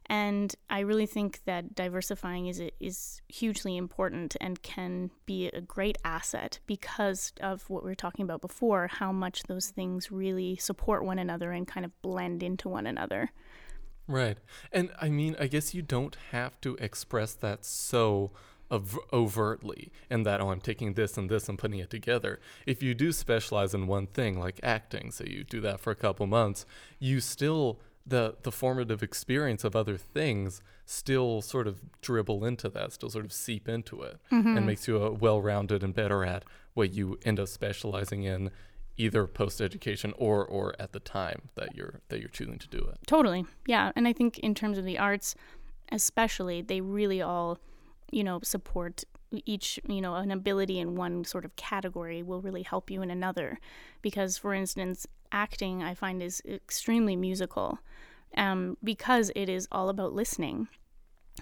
and 0.09 0.55
i 0.69 0.79
really 0.79 1.05
think 1.05 1.41
that 1.45 1.75
diversifying 1.75 2.47
is 2.47 2.61
is 2.79 3.21
hugely 3.27 3.77
important 3.77 4.35
and 4.41 4.61
can 4.61 5.09
be 5.25 5.47
a 5.47 5.61
great 5.61 5.97
asset 6.03 6.59
because 6.65 7.31
of 7.41 7.69
what 7.69 7.83
we 7.83 7.89
were 7.89 7.95
talking 7.95 8.23
about 8.23 8.41
before 8.41 8.87
how 8.87 9.11
much 9.11 9.43
those 9.43 9.69
things 9.69 10.11
really 10.11 10.55
support 10.57 11.05
one 11.05 11.19
another 11.19 11.51
and 11.51 11.67
kind 11.67 11.85
of 11.85 12.01
blend 12.01 12.43
into 12.43 12.67
one 12.67 12.87
another 12.87 13.31
Right. 14.09 14.39
And 14.71 14.89
I 14.99 15.09
mean, 15.09 15.35
I 15.39 15.45
guess 15.45 15.75
you 15.75 15.83
don't 15.83 16.17
have 16.31 16.59
to 16.61 16.75
express 16.77 17.35
that 17.35 17.63
so 17.63 18.31
ov- 18.71 18.99
overtly 19.13 19.91
and 20.09 20.25
that, 20.25 20.41
oh, 20.41 20.49
I'm 20.49 20.61
taking 20.61 20.93
this 20.93 21.15
and 21.15 21.29
this 21.29 21.47
and 21.47 21.59
putting 21.59 21.79
it 21.79 21.91
together. 21.91 22.39
If 22.65 22.81
you 22.81 22.93
do 22.93 23.11
specialize 23.11 23.75
in 23.75 23.85
one 23.85 24.07
thing, 24.07 24.39
like 24.39 24.59
acting, 24.63 25.11
so 25.11 25.23
you 25.25 25.43
do 25.43 25.61
that 25.61 25.79
for 25.79 25.91
a 25.91 25.95
couple 25.95 26.25
months, 26.27 26.65
you 26.97 27.19
still, 27.19 27.79
the, 28.09 28.35
the 28.43 28.51
formative 28.51 29.01
experience 29.01 29.63
of 29.63 29.75
other 29.75 29.97
things 29.97 30.61
still 30.85 31.41
sort 31.41 31.67
of 31.67 31.81
dribble 32.01 32.43
into 32.43 32.69
that, 32.69 32.93
still 32.93 33.09
sort 33.09 33.25
of 33.25 33.31
seep 33.31 33.69
into 33.69 34.01
it, 34.01 34.17
and 34.31 34.45
mm-hmm. 34.45 34.65
makes 34.65 34.87
you 34.87 34.97
a 34.97 35.11
well 35.11 35.41
rounded 35.41 35.83
and 35.83 35.93
better 35.93 36.25
at 36.25 36.43
what 36.73 36.91
you 36.91 37.17
end 37.23 37.39
up 37.39 37.47
specializing 37.47 38.23
in 38.23 38.51
either 38.97 39.25
post 39.25 39.61
education 39.61 40.13
or 40.17 40.45
or 40.45 40.75
at 40.77 40.91
the 40.91 40.99
time 40.99 41.43
that 41.55 41.75
you're 41.75 42.01
that 42.09 42.19
you're 42.19 42.29
choosing 42.29 42.59
to 42.59 42.67
do 42.67 42.79
it. 42.79 42.97
Totally. 43.07 43.45
Yeah. 43.65 43.91
And 43.95 44.07
I 44.07 44.13
think 44.13 44.39
in 44.39 44.53
terms 44.53 44.77
of 44.77 44.85
the 44.85 44.97
arts, 44.97 45.35
especially, 45.91 46.61
they 46.61 46.81
really 46.81 47.21
all, 47.21 47.59
you 48.11 48.23
know, 48.23 48.39
support 48.43 49.03
each, 49.45 49.79
you 49.87 50.01
know, 50.01 50.15
an 50.15 50.31
ability 50.31 50.79
in 50.79 50.95
one 50.95 51.23
sort 51.23 51.45
of 51.45 51.55
category 51.55 52.23
will 52.23 52.41
really 52.41 52.63
help 52.63 52.89
you 52.89 53.01
in 53.01 53.11
another. 53.11 53.59
Because, 54.01 54.37
for 54.37 54.53
instance, 54.53 55.07
acting 55.31 55.83
I 55.83 55.93
find 55.93 56.21
is 56.21 56.41
extremely 56.47 57.15
musical 57.15 57.79
um, 58.37 58.77
because 58.83 59.31
it 59.35 59.49
is 59.49 59.67
all 59.71 59.89
about 59.89 60.13
listening. 60.13 60.67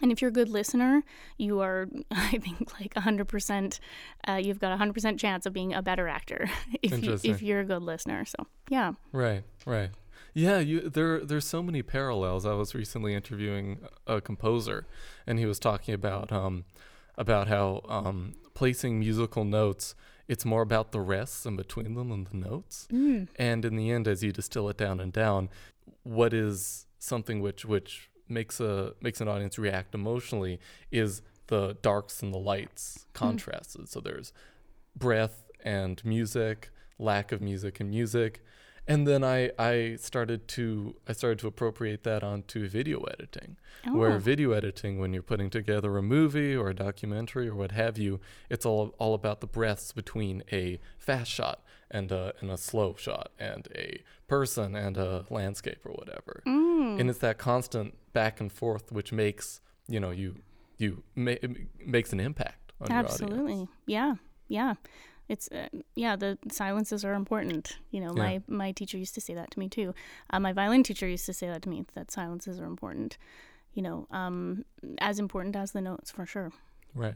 And 0.01 0.11
if 0.11 0.21
you're 0.21 0.29
a 0.29 0.33
good 0.33 0.49
listener, 0.49 1.03
you 1.37 1.59
are, 1.59 1.87
I 2.11 2.37
think, 2.37 2.79
like 2.79 2.93
100%, 2.93 3.79
uh, 4.27 4.33
you've 4.33 4.59
got 4.59 4.71
a 4.71 4.83
100% 4.83 5.17
chance 5.17 5.45
of 5.45 5.53
being 5.53 5.73
a 5.73 5.81
better 5.81 6.07
actor 6.07 6.49
if, 6.81 7.03
you, 7.03 7.17
if 7.23 7.41
you're 7.41 7.61
a 7.61 7.65
good 7.65 7.81
listener. 7.81 8.25
So, 8.25 8.47
yeah. 8.69 8.93
Right, 9.11 9.43
right. 9.65 9.89
Yeah, 10.33 10.59
you 10.59 10.81
there 10.81 11.25
there's 11.25 11.47
so 11.47 11.63
many 11.63 11.81
parallels. 11.81 12.45
I 12.45 12.53
was 12.53 12.75
recently 12.75 13.15
interviewing 13.15 13.79
a 14.05 14.21
composer 14.21 14.85
and 15.25 15.39
he 15.39 15.47
was 15.47 15.57
talking 15.57 15.95
about 15.95 16.31
um 16.31 16.65
about 17.17 17.47
how 17.47 17.81
um 17.87 18.35
placing 18.53 18.99
musical 18.99 19.43
notes 19.43 19.95
it's 20.27 20.43
more 20.43 20.61
about 20.61 20.91
the 20.91 20.99
rests 20.99 21.45
in 21.45 21.55
between 21.55 21.95
them 21.95 22.09
than 22.09 22.25
the 22.25 22.35
notes. 22.49 22.87
And 23.37 23.63
in 23.63 23.75
the 23.77 23.91
end 23.91 24.07
as 24.07 24.23
you 24.23 24.31
distill 24.33 24.67
it 24.69 24.77
down 24.77 24.99
and 24.99 25.13
down, 25.13 25.49
what 26.03 26.33
is 26.33 26.85
something 26.99 27.39
which 27.41 27.63
which 27.65 28.09
makes 28.27 28.59
a 28.59 28.93
makes 29.01 29.21
an 29.21 29.27
audience 29.29 29.57
react 29.57 29.95
emotionally 29.95 30.59
is 30.91 31.21
the 31.47 31.77
darks 31.81 32.21
and 32.21 32.33
the 32.33 32.37
lights 32.39 33.05
contrasted. 33.13 33.87
So 33.87 34.01
there's 34.01 34.33
breath 34.95 35.43
and 35.63 36.03
music, 36.03 36.71
lack 36.99 37.31
of 37.31 37.41
music 37.41 37.79
and 37.79 37.89
music. 37.89 38.43
And 38.89 39.05
then 39.07 39.23
I, 39.23 39.51
I 39.59 39.97
started 39.99 40.47
to 40.49 40.95
I 41.07 41.13
started 41.13 41.39
to 41.39 41.47
appropriate 41.47 42.03
that 42.03 42.23
onto 42.23 42.67
video 42.69 43.01
editing. 43.03 43.57
Where 43.91 44.13
Oh. 44.13 44.17
video 44.19 44.51
editing, 44.51 44.97
when 44.99 45.13
you're 45.13 45.21
putting 45.23 45.49
together 45.49 45.97
a 45.97 46.01
movie 46.01 46.55
or 46.55 46.69
a 46.69 46.73
documentary 46.73 47.47
or 47.49 47.55
what 47.55 47.71
have 47.71 47.97
you, 47.97 48.19
it's 48.49 48.65
all 48.65 48.95
all 48.97 49.13
about 49.13 49.41
the 49.41 49.47
breaths 49.47 49.91
between 49.91 50.43
a 50.51 50.79
fast 50.97 51.29
shot 51.31 51.63
and 51.91 52.11
a, 52.11 52.33
and 52.41 52.49
a 52.51 52.57
slow 52.57 52.95
shot 52.97 53.31
and 53.39 53.67
a 53.75 54.01
person 54.27 54.75
and 54.75 54.97
a 54.97 55.25
landscape 55.29 55.79
or 55.85 55.91
whatever. 55.91 56.41
Mm. 56.45 56.99
And 56.99 57.09
it's 57.09 57.19
that 57.19 57.37
constant 57.37 57.95
back 58.13 58.39
and 58.41 58.51
forth 58.51 58.91
which 58.91 59.11
makes 59.11 59.61
you 59.87 59.99
know 59.99 60.11
you 60.11 60.35
you 60.77 61.03
ma- 61.15 61.31
it 61.41 61.51
makes 61.85 62.13
an 62.13 62.19
impact 62.19 62.71
on 62.81 62.87
your 62.89 62.99
audience. 62.99 63.21
Absolutely. 63.21 63.67
Yeah. 63.85 64.15
Yeah. 64.49 64.75
It's 65.29 65.49
uh, 65.51 65.67
yeah. 65.95 66.15
The 66.15 66.37
silences 66.51 67.03
are 67.03 67.13
important. 67.13 67.77
You 67.91 68.01
know, 68.01 68.13
Yeah. 68.15 68.23
my 68.23 68.41
my 68.47 68.71
teacher 68.71 68.97
used 68.97 69.13
to 69.15 69.21
say 69.21 69.33
that 69.33 69.51
to 69.51 69.59
me 69.59 69.67
too. 69.69 69.93
Uh, 70.29 70.39
my 70.39 70.53
violin 70.53 70.83
teacher 70.83 71.07
used 71.07 71.25
to 71.25 71.33
say 71.33 71.47
that 71.47 71.61
to 71.63 71.69
me. 71.69 71.85
That 71.95 72.11
silences 72.11 72.59
are 72.59 72.65
important. 72.65 73.17
You 73.73 73.83
know, 73.83 74.07
um, 74.11 74.65
as 74.99 75.19
important 75.19 75.55
as 75.55 75.71
the 75.73 75.81
notes 75.81 76.11
for 76.11 76.25
sure. 76.25 76.51
Right. 76.95 77.15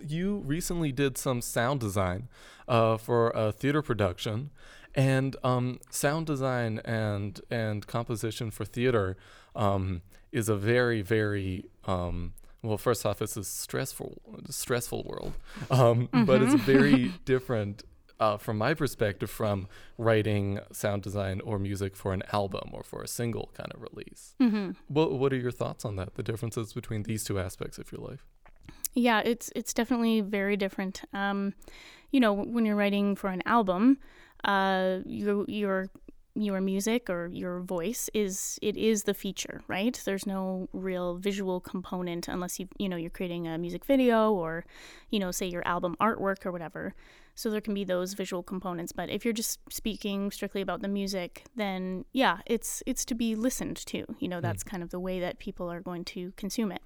You 0.00 0.38
recently 0.46 0.92
did 0.92 1.16
some 1.18 1.40
sound 1.40 1.80
design 1.80 2.28
uh, 2.68 2.96
for 2.98 3.30
a 3.30 3.50
theater 3.50 3.80
production, 3.82 4.50
and 4.94 5.36
um, 5.42 5.80
sound 5.90 6.26
design 6.26 6.80
and 6.84 7.40
and 7.50 7.86
composition 7.86 8.50
for 8.50 8.64
theater 8.66 9.16
um, 9.54 10.02
is 10.32 10.48
a 10.48 10.56
very 10.56 11.00
very 11.02 11.64
um, 11.86 12.34
well, 12.66 12.78
first 12.78 13.06
off, 13.06 13.22
it's 13.22 13.36
a 13.36 13.44
stressful, 13.44 14.20
stressful 14.50 15.04
world, 15.04 15.34
um, 15.70 16.08
mm-hmm. 16.08 16.24
but 16.24 16.42
it's 16.42 16.54
very 16.54 17.12
different 17.24 17.84
uh, 18.18 18.38
from 18.38 18.58
my 18.58 18.74
perspective 18.74 19.30
from 19.30 19.68
writing 19.98 20.58
sound 20.72 21.02
design 21.02 21.40
or 21.42 21.58
music 21.58 21.94
for 21.94 22.12
an 22.12 22.22
album 22.32 22.70
or 22.72 22.82
for 22.82 23.02
a 23.02 23.08
single 23.08 23.50
kind 23.54 23.70
of 23.74 23.82
release. 23.82 24.34
Mm-hmm. 24.40 24.70
What 24.88 25.12
What 25.12 25.32
are 25.32 25.36
your 25.36 25.50
thoughts 25.50 25.84
on 25.84 25.96
that? 25.96 26.14
The 26.14 26.22
differences 26.22 26.72
between 26.72 27.02
these 27.02 27.24
two 27.24 27.38
aspects 27.38 27.78
of 27.78 27.90
your 27.92 28.00
life? 28.00 28.24
Yeah, 28.94 29.20
it's 29.20 29.50
it's 29.54 29.74
definitely 29.74 30.22
very 30.22 30.56
different. 30.56 31.02
Um, 31.12 31.54
you 32.10 32.20
know, 32.20 32.32
when 32.32 32.64
you're 32.64 32.76
writing 32.76 33.14
for 33.14 33.28
an 33.28 33.42
album, 33.44 33.98
uh, 34.44 34.98
your 35.04 35.44
your 35.48 35.90
your 36.36 36.60
music 36.60 37.08
or 37.08 37.28
your 37.32 37.60
voice 37.60 38.10
is 38.12 38.58
it 38.62 38.76
is 38.76 39.04
the 39.04 39.14
feature, 39.14 39.62
right? 39.68 40.00
There's 40.04 40.26
no 40.26 40.68
real 40.72 41.16
visual 41.16 41.60
component 41.60 42.28
unless 42.28 42.60
you 42.60 42.68
you 42.78 42.88
know 42.88 42.96
you're 42.96 43.10
creating 43.10 43.48
a 43.48 43.56
music 43.58 43.84
video 43.84 44.32
or 44.32 44.64
you 45.10 45.18
know 45.18 45.30
say 45.30 45.46
your 45.46 45.66
album 45.66 45.96
artwork 46.00 46.44
or 46.44 46.52
whatever. 46.52 46.94
So 47.34 47.50
there 47.50 47.60
can 47.60 47.74
be 47.74 47.84
those 47.84 48.14
visual 48.14 48.42
components, 48.42 48.92
but 48.92 49.10
if 49.10 49.24
you're 49.24 49.34
just 49.34 49.60
speaking 49.70 50.30
strictly 50.30 50.62
about 50.62 50.80
the 50.80 50.88
music, 50.88 51.44
then 51.54 52.04
yeah, 52.12 52.38
it's 52.46 52.82
it's 52.86 53.04
to 53.06 53.14
be 53.14 53.34
listened 53.34 53.76
to. 53.86 54.04
You 54.18 54.28
know, 54.28 54.40
that's 54.40 54.64
mm. 54.64 54.70
kind 54.70 54.82
of 54.82 54.90
the 54.90 55.00
way 55.00 55.20
that 55.20 55.38
people 55.38 55.70
are 55.70 55.80
going 55.80 56.04
to 56.06 56.32
consume 56.36 56.72
it. 56.72 56.82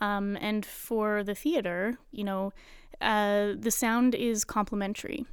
Um, 0.00 0.38
and 0.40 0.64
for 0.64 1.22
the 1.22 1.34
theater, 1.34 1.98
you 2.10 2.24
know, 2.24 2.52
uh, 3.00 3.52
the 3.58 3.70
sound 3.70 4.14
is 4.14 4.44
complementary 4.44 5.26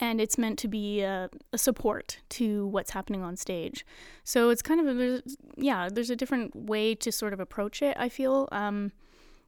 and 0.00 0.20
it's 0.20 0.38
meant 0.38 0.58
to 0.60 0.68
be 0.68 1.00
a, 1.00 1.28
a, 1.52 1.58
support 1.58 2.18
to 2.28 2.66
what's 2.68 2.90
happening 2.90 3.22
on 3.22 3.36
stage. 3.36 3.84
So 4.22 4.50
it's 4.50 4.62
kind 4.62 4.80
of 4.80 4.86
a, 4.86 4.94
there's, 4.94 5.36
yeah, 5.56 5.88
there's 5.90 6.10
a 6.10 6.16
different 6.16 6.54
way 6.54 6.94
to 6.96 7.10
sort 7.10 7.32
of 7.32 7.40
approach 7.40 7.82
it. 7.82 7.96
I 7.98 8.08
feel 8.08 8.48
um, 8.52 8.92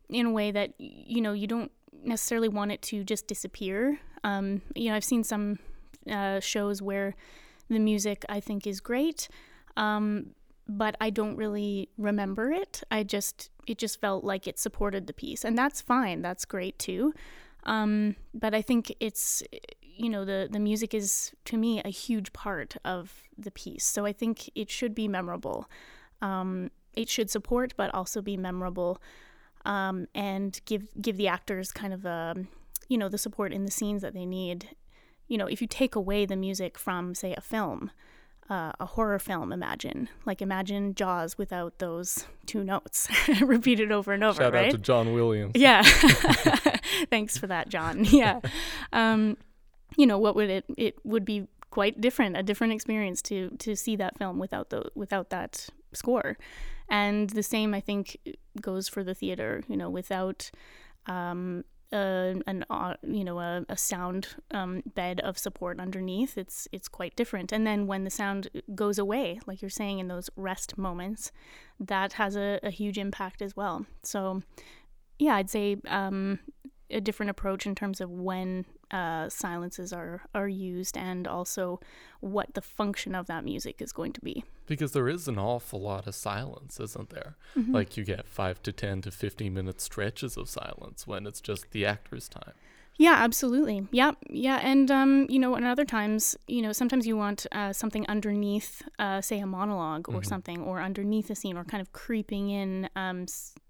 in 0.08 0.26
a 0.26 0.30
way 0.30 0.50
that 0.50 0.74
you 0.78 1.20
know 1.20 1.32
you 1.32 1.46
don't 1.46 1.70
necessarily 2.04 2.48
want 2.48 2.72
it 2.72 2.82
to 2.82 3.04
just 3.04 3.26
disappear. 3.26 4.00
Um, 4.24 4.62
you 4.74 4.90
know, 4.90 4.96
I've 4.96 5.04
seen 5.04 5.24
some 5.24 5.58
uh, 6.10 6.40
shows 6.40 6.82
where 6.82 7.14
the 7.68 7.78
music 7.78 8.24
I 8.28 8.40
think 8.40 8.66
is 8.66 8.80
great, 8.80 9.28
um, 9.76 10.30
but 10.68 10.96
I 11.00 11.10
don't 11.10 11.36
really 11.36 11.88
remember 11.96 12.50
it. 12.50 12.82
I 12.90 13.02
just 13.02 13.50
it 13.66 13.78
just 13.78 14.00
felt 14.00 14.24
like 14.24 14.46
it 14.46 14.58
supported 14.58 15.06
the 15.06 15.12
piece, 15.12 15.44
and 15.44 15.56
that's 15.56 15.80
fine. 15.80 16.22
That's 16.22 16.44
great 16.44 16.78
too. 16.78 17.14
Um, 17.64 18.16
but 18.32 18.54
I 18.54 18.62
think 18.62 18.94
it's 19.00 19.42
you 19.96 20.08
know 20.08 20.24
the 20.24 20.48
the 20.50 20.60
music 20.60 20.94
is 20.94 21.32
to 21.46 21.56
me 21.56 21.80
a 21.84 21.88
huge 21.88 22.32
part 22.32 22.76
of 22.84 23.22
the 23.36 23.50
piece. 23.50 23.84
So 23.84 24.04
I 24.04 24.12
think 24.12 24.50
it 24.54 24.70
should 24.70 24.94
be 24.94 25.08
memorable. 25.08 25.68
Um, 26.22 26.70
it 26.94 27.08
should 27.08 27.30
support, 27.30 27.74
but 27.76 27.94
also 27.94 28.20
be 28.20 28.36
memorable, 28.36 29.00
um, 29.64 30.06
and 30.14 30.60
give 30.64 30.88
give 31.00 31.16
the 31.16 31.28
actors 31.28 31.72
kind 31.72 31.92
of 31.92 32.04
a 32.04 32.36
you 32.88 32.98
know 32.98 33.08
the 33.08 33.18
support 33.18 33.52
in 33.52 33.64
the 33.64 33.70
scenes 33.70 34.02
that 34.02 34.14
they 34.14 34.26
need. 34.26 34.70
You 35.28 35.38
know, 35.38 35.46
if 35.46 35.60
you 35.60 35.68
take 35.68 35.94
away 35.94 36.26
the 36.26 36.36
music 36.36 36.76
from 36.76 37.14
say 37.14 37.34
a 37.36 37.40
film, 37.40 37.92
uh, 38.50 38.72
a 38.80 38.86
horror 38.86 39.18
film, 39.20 39.52
imagine. 39.52 40.08
Like, 40.26 40.42
imagine 40.42 40.94
Jaws 40.94 41.38
without 41.38 41.78
those 41.78 42.26
two 42.46 42.64
notes 42.64 43.08
repeated 43.40 43.92
over 43.92 44.12
and 44.12 44.24
over, 44.24 44.42
Shout 44.42 44.52
right? 44.52 44.66
out 44.66 44.72
to 44.72 44.78
John 44.78 45.12
Williams. 45.14 45.52
Yeah. 45.54 45.82
Thanks 47.10 47.38
for 47.38 47.46
that, 47.46 47.68
John. 47.68 48.04
Yeah. 48.04 48.40
Um, 48.92 49.36
you 49.96 50.06
know, 50.06 50.18
what 50.18 50.34
would 50.36 50.50
it, 50.50 50.64
it 50.76 50.94
would 51.04 51.24
be 51.24 51.46
quite 51.70 52.00
different, 52.00 52.36
a 52.36 52.42
different 52.42 52.72
experience 52.72 53.22
to, 53.22 53.50
to 53.58 53.76
see 53.76 53.96
that 53.96 54.18
film 54.18 54.38
without 54.38 54.70
the, 54.70 54.90
without 54.94 55.30
that 55.30 55.68
score. 55.92 56.36
And 56.88 57.30
the 57.30 57.42
same, 57.42 57.74
I 57.74 57.80
think, 57.80 58.16
goes 58.60 58.88
for 58.88 59.04
the 59.04 59.14
theater, 59.14 59.62
you 59.68 59.76
know, 59.76 59.88
without, 59.88 60.50
um, 61.06 61.64
an 61.92 62.64
uh, 62.70 62.94
you 63.02 63.24
know 63.24 63.40
a, 63.40 63.64
a 63.68 63.76
sound 63.76 64.28
um, 64.52 64.82
bed 64.94 65.20
of 65.20 65.36
support 65.36 65.80
underneath 65.80 66.38
it's 66.38 66.68
it's 66.72 66.88
quite 66.88 67.16
different 67.16 67.50
and 67.50 67.66
then 67.66 67.86
when 67.86 68.04
the 68.04 68.10
sound 68.10 68.48
goes 68.74 68.98
away 68.98 69.40
like 69.46 69.60
you're 69.60 69.68
saying 69.68 69.98
in 69.98 70.08
those 70.08 70.30
rest 70.36 70.78
moments 70.78 71.32
that 71.80 72.14
has 72.14 72.36
a, 72.36 72.60
a 72.62 72.70
huge 72.70 72.96
impact 72.96 73.42
as 73.42 73.56
well 73.56 73.86
so 74.02 74.40
yeah 75.18 75.34
i'd 75.34 75.50
say 75.50 75.76
um, 75.88 76.38
a 76.90 77.00
different 77.00 77.30
approach 77.30 77.66
in 77.66 77.74
terms 77.74 78.00
of 78.00 78.10
when 78.10 78.64
uh, 78.90 79.28
silences 79.28 79.92
are 79.92 80.22
are 80.34 80.48
used 80.48 80.96
and 80.96 81.26
also 81.26 81.80
what 82.20 82.54
the 82.54 82.60
function 82.60 83.14
of 83.14 83.26
that 83.26 83.44
music 83.44 83.80
is 83.80 83.92
going 83.92 84.12
to 84.12 84.20
be. 84.20 84.44
Because 84.66 84.92
there 84.92 85.08
is 85.08 85.28
an 85.28 85.38
awful 85.38 85.80
lot 85.80 86.06
of 86.06 86.14
silence, 86.14 86.78
isn't 86.80 87.10
there? 87.10 87.36
Mm-hmm. 87.56 87.74
Like 87.74 87.96
you 87.96 88.04
get 88.04 88.26
five 88.26 88.62
to 88.62 88.72
ten 88.72 89.02
to 89.02 89.10
fifteen 89.10 89.54
minute 89.54 89.80
stretches 89.80 90.36
of 90.36 90.48
silence 90.48 91.06
when 91.06 91.26
it's 91.26 91.40
just 91.40 91.70
the 91.70 91.84
actor's 91.86 92.28
time. 92.28 92.52
Yeah, 92.96 93.14
absolutely. 93.14 93.88
Yeah, 93.92 94.12
yeah, 94.28 94.60
and 94.62 94.90
um, 94.90 95.26
you 95.30 95.38
know, 95.38 95.54
and 95.54 95.64
other 95.64 95.86
times, 95.86 96.36
you 96.46 96.60
know, 96.60 96.72
sometimes 96.72 97.06
you 97.06 97.16
want 97.16 97.46
uh, 97.50 97.72
something 97.72 98.04
underneath, 98.10 98.82
uh, 98.98 99.22
say, 99.22 99.40
a 99.40 99.44
monolog 99.44 100.00
or 100.00 100.16
mm-hmm. 100.16 100.22
something, 100.24 100.60
or 100.60 100.82
underneath 100.82 101.30
a 101.30 101.34
scene, 101.34 101.56
or 101.56 101.64
kind 101.64 101.80
of 101.80 101.92
creeping 101.92 102.50
in, 102.50 102.90
um, 102.96 103.24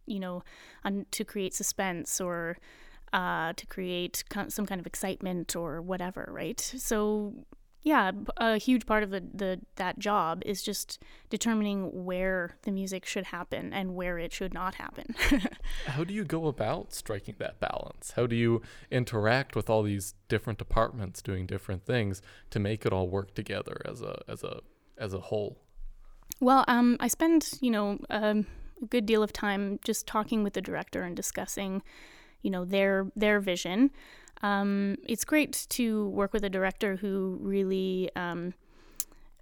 you 0.06 0.18
know, 0.18 0.42
un- 0.85 1.06
to 1.12 1.24
create 1.24 1.54
suspense 1.54 2.20
or 2.20 2.59
uh, 3.12 3.52
to 3.54 3.66
create 3.66 4.24
some 4.48 4.66
kind 4.66 4.80
of 4.80 4.86
excitement 4.86 5.56
or 5.56 5.80
whatever, 5.82 6.28
right? 6.32 6.60
So 6.60 7.34
yeah, 7.82 8.12
a 8.36 8.58
huge 8.58 8.84
part 8.84 9.02
of 9.02 9.10
the, 9.10 9.22
the 9.32 9.60
that 9.76 9.98
job 9.98 10.42
is 10.44 10.62
just 10.62 11.02
determining 11.30 12.04
where 12.04 12.56
the 12.62 12.70
music 12.70 13.06
should 13.06 13.24
happen 13.24 13.72
and 13.72 13.94
where 13.94 14.18
it 14.18 14.32
should 14.34 14.52
not 14.52 14.74
happen. 14.74 15.14
How 15.86 16.04
do 16.04 16.12
you 16.12 16.24
go 16.24 16.46
about 16.46 16.92
striking 16.92 17.36
that 17.38 17.58
balance? 17.58 18.12
How 18.16 18.26
do 18.26 18.36
you 18.36 18.60
interact 18.90 19.56
with 19.56 19.70
all 19.70 19.82
these 19.82 20.14
different 20.28 20.58
departments 20.58 21.22
doing 21.22 21.46
different 21.46 21.86
things 21.86 22.20
to 22.50 22.58
make 22.58 22.84
it 22.84 22.92
all 22.92 23.08
work 23.08 23.34
together 23.34 23.80
as 23.86 24.02
a 24.02 24.20
as 24.28 24.44
a 24.44 24.60
as 24.98 25.14
a 25.14 25.20
whole? 25.20 25.62
Well, 26.38 26.64
um, 26.68 26.98
I 27.00 27.08
spend 27.08 27.50
you 27.62 27.70
know 27.70 27.98
um, 28.10 28.46
a 28.82 28.86
good 28.86 29.06
deal 29.06 29.22
of 29.22 29.32
time 29.32 29.80
just 29.84 30.06
talking 30.06 30.42
with 30.44 30.52
the 30.52 30.62
director 30.62 31.02
and 31.02 31.16
discussing 31.16 31.82
you 32.42 32.50
know 32.50 32.64
their 32.64 33.11
their 33.16 33.40
vision. 33.40 33.90
Um, 34.42 34.96
it's 35.07 35.24
great 35.24 35.66
to 35.70 36.09
work 36.09 36.33
with 36.33 36.44
a 36.44 36.50
director 36.50 36.96
who 36.96 37.38
really, 37.40 38.11
um, 38.16 38.55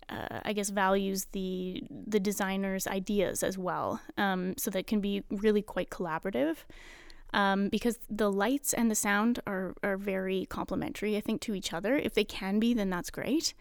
uh, 0.09 0.41
I 0.45 0.53
guess, 0.53 0.71
values 0.71 1.27
the 1.33 1.83
the 1.91 2.21
designer's 2.21 2.87
ideas 2.87 3.43
as 3.43 3.57
well, 3.57 4.01
um, 4.17 4.55
so 4.57 4.71
that 4.71 4.87
can 4.87 5.01
be 5.01 5.23
really 5.31 5.63
quite 5.63 5.91
collaborative. 5.91 6.59
Um, 7.35 7.69
because 7.69 7.99
the 8.09 8.33
lights 8.33 8.73
and 8.73 8.91
the 8.91 8.95
sound 8.95 9.41
are 9.47 9.75
are 9.83 9.97
very 9.97 10.47
complementary, 10.47 11.17
I 11.17 11.21
think, 11.21 11.41
to 11.43 11.55
each 11.55 11.73
other. 11.73 11.97
If 11.97 12.15
they 12.15 12.25
can 12.25 12.59
be, 12.59 12.75
then 12.75 12.91
that's 12.91 13.11
great. 13.11 13.55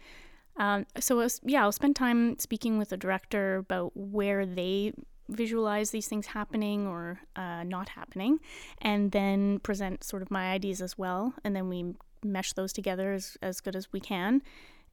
Um, 0.58 0.86
so 0.98 1.16
was, 1.16 1.40
yeah, 1.44 1.62
I'll 1.62 1.72
spend 1.72 1.94
time 1.94 2.38
speaking 2.38 2.78
with 2.78 2.88
the 2.88 2.96
director 2.96 3.56
about 3.56 3.96
where 3.96 4.44
they 4.44 4.92
visualize 5.28 5.90
these 5.90 6.08
things 6.08 6.26
happening 6.26 6.86
or 6.86 7.20
uh, 7.36 7.64
not 7.64 7.90
happening, 7.90 8.40
and 8.80 9.12
then 9.12 9.60
present 9.60 10.04
sort 10.04 10.22
of 10.22 10.30
my 10.30 10.50
ideas 10.50 10.80
as 10.80 10.96
well. 10.96 11.34
And 11.44 11.54
then 11.54 11.68
we 11.68 11.94
mesh 12.24 12.52
those 12.52 12.72
together 12.72 13.12
as, 13.12 13.36
as 13.42 13.60
good 13.60 13.76
as 13.76 13.92
we 13.92 14.00
can 14.00 14.42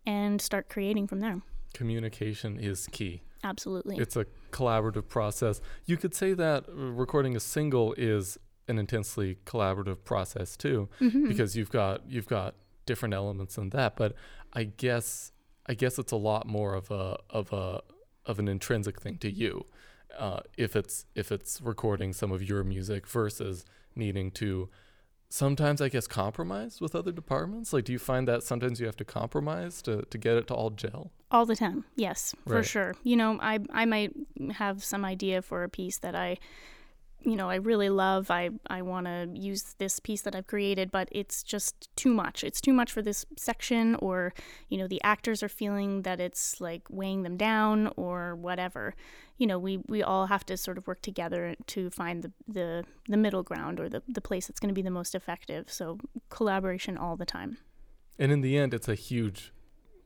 and 0.05 0.41
start 0.41 0.69
creating 0.69 1.07
from 1.07 1.19
there. 1.19 1.41
Communication 1.73 2.59
is 2.59 2.87
key. 2.87 3.23
Absolutely. 3.43 3.97
It's 3.97 4.15
a 4.15 4.25
collaborative 4.51 5.07
process. 5.07 5.61
You 5.85 5.97
could 5.97 6.15
say 6.15 6.33
that 6.33 6.65
recording 6.67 7.35
a 7.35 7.39
single 7.39 7.93
is 7.93 8.37
an 8.67 8.79
intensely 8.79 9.37
collaborative 9.45 10.03
process 10.03 10.57
too 10.57 10.89
mm-hmm. 10.99 11.27
because 11.27 11.55
you've 11.55 11.69
got 11.69 12.01
you've 12.09 12.27
got 12.27 12.55
different 12.85 13.13
elements 13.13 13.57
in 13.57 13.69
that 13.69 13.95
but 13.95 14.13
I 14.53 14.63
guess 14.63 15.31
I 15.67 15.73
guess 15.73 15.99
it's 15.99 16.11
a 16.11 16.17
lot 16.17 16.47
more 16.47 16.73
of 16.73 16.89
a 16.91 17.17
of 17.29 17.53
a 17.53 17.81
of 18.25 18.39
an 18.39 18.47
intrinsic 18.47 19.01
thing 19.01 19.17
to 19.19 19.31
you 19.31 19.65
uh, 20.17 20.41
if 20.57 20.75
it's 20.75 21.05
if 21.15 21.31
it's 21.31 21.61
recording 21.61 22.13
some 22.13 22.31
of 22.31 22.43
your 22.43 22.63
music 22.63 23.07
versus 23.07 23.65
needing 23.95 24.31
to 24.31 24.69
sometimes 25.29 25.81
I 25.81 25.89
guess 25.89 26.07
compromise 26.07 26.79
with 26.81 26.95
other 26.95 27.11
departments? 27.11 27.73
Like 27.73 27.85
do 27.85 27.91
you 27.91 27.99
find 27.99 28.27
that 28.27 28.43
sometimes 28.43 28.79
you 28.79 28.85
have 28.85 28.97
to 28.97 29.05
compromise 29.05 29.81
to, 29.83 30.03
to 30.03 30.17
get 30.17 30.37
it 30.37 30.47
to 30.47 30.53
all 30.53 30.69
gel? 30.69 31.11
All 31.31 31.45
the 31.45 31.55
time. 31.55 31.85
Yes, 31.95 32.35
for 32.47 32.55
right. 32.55 32.65
sure. 32.65 32.95
You 33.03 33.17
know, 33.17 33.39
I 33.41 33.59
I 33.71 33.85
might 33.85 34.13
have 34.53 34.83
some 34.83 35.03
idea 35.03 35.41
for 35.41 35.63
a 35.63 35.69
piece 35.69 35.97
that 35.99 36.15
I 36.15 36.37
you 37.25 37.35
know, 37.35 37.49
I 37.49 37.55
really 37.55 37.89
love. 37.89 38.29
I 38.29 38.51
I 38.67 38.83
want 38.83 39.07
to 39.07 39.27
use 39.33 39.75
this 39.79 39.99
piece 39.99 40.21
that 40.21 40.35
I've 40.35 40.47
created, 40.47 40.91
but 40.91 41.09
it's 41.11 41.41
just 41.41 41.89
too 41.95 42.13
much. 42.13 42.43
It's 42.43 42.61
too 42.61 42.73
much 42.73 42.91
for 42.91 43.01
this 43.01 43.25
section, 43.35 43.95
or 43.95 44.33
you 44.69 44.77
know, 44.77 44.87
the 44.87 45.01
actors 45.03 45.41
are 45.41 45.49
feeling 45.49 46.03
that 46.03 46.19
it's 46.19 46.61
like 46.61 46.83
weighing 46.89 47.23
them 47.23 47.35
down, 47.35 47.91
or 47.97 48.35
whatever. 48.35 48.93
You 49.37 49.47
know, 49.47 49.57
we 49.57 49.77
we 49.87 50.03
all 50.03 50.27
have 50.27 50.45
to 50.45 50.55
sort 50.55 50.77
of 50.77 50.87
work 50.87 51.01
together 51.01 51.55
to 51.67 51.89
find 51.89 52.23
the 52.23 52.31
the, 52.47 52.85
the 53.09 53.17
middle 53.17 53.43
ground 53.43 53.79
or 53.79 53.89
the 53.89 54.03
the 54.07 54.21
place 54.21 54.47
that's 54.47 54.59
going 54.59 54.69
to 54.69 54.75
be 54.75 54.83
the 54.83 54.91
most 54.91 55.15
effective. 55.15 55.71
So 55.71 55.97
collaboration 56.29 56.97
all 56.97 57.17
the 57.17 57.25
time. 57.25 57.57
And 58.19 58.31
in 58.31 58.41
the 58.41 58.57
end, 58.57 58.73
it's 58.73 58.87
a 58.87 58.95
huge 58.95 59.51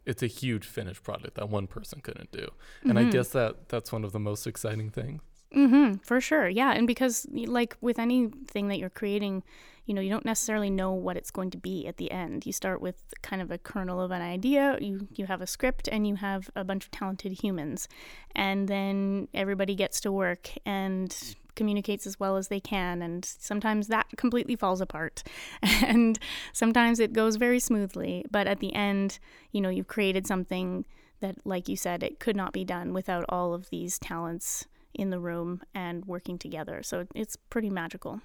it's 0.05 0.23
a 0.23 0.27
huge 0.27 0.65
finished 0.65 1.03
product 1.03 1.35
that 1.35 1.49
one 1.49 1.67
person 1.67 1.99
couldn't 2.01 2.31
do. 2.31 2.49
And 2.81 2.93
mm-hmm. 2.93 3.09
I 3.09 3.11
guess 3.11 3.29
that 3.29 3.67
that's 3.67 3.91
one 3.91 4.05
of 4.05 4.13
the 4.13 4.19
most 4.19 4.47
exciting 4.47 4.89
things 4.89 5.21
Mm-hmm, 5.55 5.97
for 6.03 6.21
sure. 6.21 6.47
Yeah. 6.47 6.73
And 6.73 6.85
because, 6.85 7.25
like 7.31 7.75
with 7.81 7.97
anything 7.97 8.67
that 8.67 8.77
you're 8.77 8.89
creating, 8.89 9.43
you 9.85 9.95
know, 9.95 10.01
you 10.01 10.09
don't 10.11 10.25
necessarily 10.25 10.69
know 10.69 10.91
what 10.91 11.17
it's 11.17 11.31
going 11.31 11.49
to 11.51 11.57
be 11.57 11.87
at 11.87 11.97
the 11.97 12.11
end. 12.11 12.45
You 12.45 12.53
start 12.53 12.81
with 12.81 13.01
kind 13.23 13.41
of 13.41 13.49
a 13.49 13.57
kernel 13.57 13.99
of 13.99 14.11
an 14.11 14.21
idea, 14.21 14.77
you, 14.79 15.07
you 15.15 15.25
have 15.25 15.41
a 15.41 15.47
script, 15.47 15.89
and 15.91 16.05
you 16.05 16.15
have 16.17 16.51
a 16.55 16.63
bunch 16.63 16.85
of 16.85 16.91
talented 16.91 17.41
humans. 17.41 17.87
And 18.35 18.67
then 18.67 19.27
everybody 19.33 19.73
gets 19.73 19.99
to 20.01 20.11
work 20.11 20.51
and 20.67 21.15
communicates 21.55 22.05
as 22.05 22.19
well 22.19 22.37
as 22.37 22.49
they 22.49 22.59
can. 22.59 23.01
And 23.01 23.25
sometimes 23.25 23.87
that 23.87 24.05
completely 24.15 24.55
falls 24.55 24.81
apart. 24.81 25.23
and 25.63 26.19
sometimes 26.53 26.99
it 26.99 27.11
goes 27.11 27.37
very 27.37 27.59
smoothly. 27.59 28.23
But 28.29 28.45
at 28.45 28.59
the 28.59 28.75
end, 28.75 29.17
you 29.51 29.61
know, 29.61 29.69
you've 29.69 29.87
created 29.87 30.27
something 30.27 30.85
that, 31.21 31.37
like 31.43 31.67
you 31.67 31.75
said, 31.75 32.03
it 32.03 32.19
could 32.19 32.35
not 32.35 32.53
be 32.53 32.63
done 32.63 32.93
without 32.93 33.25
all 33.27 33.55
of 33.55 33.71
these 33.71 33.97
talents 33.97 34.67
in 34.93 35.09
the 35.09 35.19
room 35.19 35.61
and 35.73 36.05
working 36.05 36.37
together. 36.37 36.81
So 36.83 37.07
it's 37.15 37.35
pretty 37.35 37.69
magical. 37.69 38.21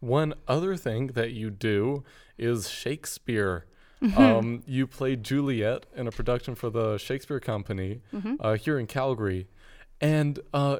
One 0.00 0.34
other 0.48 0.76
thing 0.76 1.08
that 1.08 1.32
you 1.32 1.50
do 1.50 2.04
is 2.38 2.68
Shakespeare. 2.68 3.66
Mm-hmm. 3.66 3.66
Um, 4.18 4.62
you 4.66 4.86
played 4.86 5.22
Juliet 5.22 5.84
in 5.94 6.06
a 6.06 6.10
production 6.10 6.54
for 6.54 6.70
the 6.70 6.96
Shakespeare 6.96 7.38
Company 7.38 8.00
mm-hmm. 8.14 8.36
uh, 8.40 8.54
here 8.54 8.78
in 8.78 8.86
Calgary. 8.86 9.46
And 10.00 10.38
uh, 10.54 10.78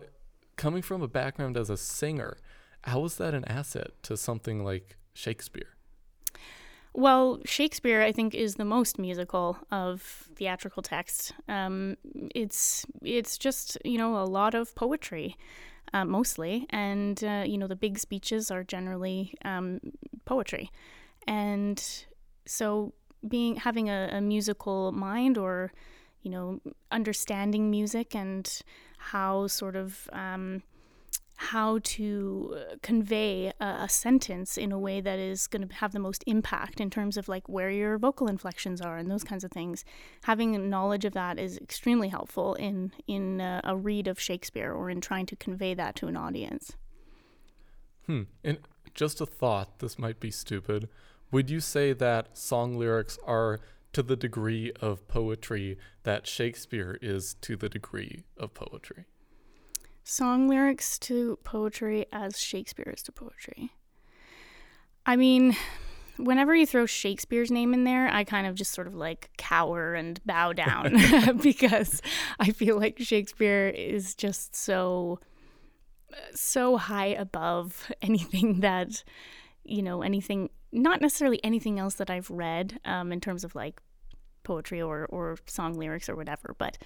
coming 0.56 0.80
from 0.80 1.02
a 1.02 1.08
background 1.08 1.58
as 1.58 1.68
a 1.68 1.76
singer, 1.76 2.38
how 2.84 3.04
is 3.04 3.16
that 3.16 3.34
an 3.34 3.44
asset 3.44 3.90
to 4.04 4.16
something 4.16 4.64
like 4.64 4.96
Shakespeare? 5.12 5.76
Well, 6.92 7.38
Shakespeare, 7.44 8.02
I 8.02 8.12
think, 8.12 8.34
is 8.34 8.56
the 8.56 8.64
most 8.64 8.98
musical 8.98 9.56
of 9.70 10.02
theatrical 10.34 10.82
texts. 10.82 11.32
Um, 11.48 11.96
it's 12.34 12.84
it's 13.02 13.38
just 13.38 13.78
you 13.84 13.96
know 13.96 14.16
a 14.16 14.24
lot 14.24 14.54
of 14.54 14.74
poetry, 14.74 15.36
uh, 15.92 16.04
mostly, 16.04 16.66
and 16.70 17.22
uh, 17.22 17.44
you 17.46 17.58
know 17.58 17.68
the 17.68 17.76
big 17.76 17.98
speeches 17.98 18.50
are 18.50 18.64
generally 18.64 19.34
um, 19.44 19.80
poetry, 20.24 20.70
and 21.28 22.04
so 22.44 22.92
being 23.28 23.56
having 23.56 23.88
a, 23.88 24.08
a 24.12 24.20
musical 24.20 24.90
mind 24.90 25.38
or 25.38 25.72
you 26.22 26.30
know 26.30 26.60
understanding 26.90 27.70
music 27.70 28.16
and 28.16 28.62
how 28.98 29.46
sort 29.46 29.76
of 29.76 30.08
um, 30.12 30.62
how 31.40 31.78
to 31.82 32.54
uh, 32.54 32.76
convey 32.82 33.50
a, 33.60 33.64
a, 33.64 33.88
sentence 33.88 34.58
in 34.58 34.72
a 34.72 34.78
way 34.78 35.00
that 35.00 35.18
is 35.18 35.46
going 35.46 35.66
to 35.66 35.74
have 35.76 35.92
the 35.92 35.98
most 35.98 36.22
impact 36.26 36.82
in 36.82 36.90
terms 36.90 37.16
of 37.16 37.28
like 37.28 37.48
where 37.48 37.70
your 37.70 37.96
vocal 37.96 38.28
inflections 38.28 38.78
are 38.78 38.98
and 38.98 39.10
those 39.10 39.24
kinds 39.24 39.42
of 39.42 39.50
things. 39.50 39.82
Having 40.24 40.68
knowledge 40.68 41.06
of 41.06 41.14
that 41.14 41.38
is 41.38 41.56
extremely 41.56 42.08
helpful 42.08 42.54
in 42.56 42.92
in 43.06 43.40
uh, 43.40 43.62
a 43.64 43.74
read 43.74 44.06
of 44.06 44.20
Shakespeare 44.20 44.70
or 44.70 44.90
in 44.90 45.00
trying 45.00 45.24
to 45.26 45.36
convey 45.36 45.72
that 45.72 45.96
to 45.96 46.08
an 46.08 46.16
audience. 46.16 46.76
Hmm. 48.04 48.24
And 48.44 48.58
just 48.94 49.22
a 49.22 49.26
thought. 49.26 49.78
This 49.78 49.98
might 49.98 50.20
be 50.20 50.30
stupid. 50.30 50.90
Would 51.32 51.48
you 51.48 51.60
say 51.60 51.94
that 51.94 52.36
song 52.36 52.76
lyrics 52.76 53.18
are 53.24 53.60
to 53.94 54.02
the 54.02 54.16
degree 54.16 54.72
of 54.78 55.08
poetry 55.08 55.78
that 56.02 56.26
Shakespeare 56.26 56.98
is 57.00 57.34
to 57.40 57.56
the 57.56 57.70
degree 57.70 58.24
of 58.36 58.52
poetry? 58.52 59.06
Song 60.10 60.48
lyrics 60.48 60.98
to 60.98 61.38
poetry 61.44 62.04
as 62.12 62.38
Shakespeare 62.38 62.92
is 62.94 63.02
to 63.04 63.12
poetry. 63.12 63.70
I 65.06 65.14
mean, 65.14 65.56
whenever 66.16 66.52
you 66.54 66.66
throw 66.66 66.84
Shakespeare's 66.84 67.52
name 67.52 67.72
in 67.72 67.84
there, 67.84 68.08
I 68.08 68.24
kind 68.24 68.48
of 68.48 68.56
just 68.56 68.72
sort 68.72 68.88
of 68.88 68.94
like 68.94 69.30
cower 69.38 69.94
and 69.94 70.20
bow 70.26 70.52
down 70.52 70.96
because 71.42 72.02
I 72.40 72.50
feel 72.50 72.76
like 72.76 72.98
Shakespeare 72.98 73.68
is 73.68 74.16
just 74.16 74.56
so 74.56 75.20
so 76.34 76.76
high 76.76 77.06
above 77.06 77.90
anything 78.02 78.60
that 78.60 79.04
you 79.62 79.80
know 79.80 80.02
anything 80.02 80.50
not 80.72 81.00
necessarily 81.00 81.42
anything 81.44 81.78
else 81.78 81.94
that 81.94 82.10
I've 82.10 82.30
read 82.30 82.80
um, 82.84 83.12
in 83.12 83.20
terms 83.20 83.44
of 83.44 83.54
like 83.54 83.80
poetry 84.42 84.82
or 84.82 85.06
or 85.06 85.38
song 85.46 85.74
lyrics 85.74 86.08
or 86.08 86.16
whatever, 86.16 86.56
but 86.58 86.78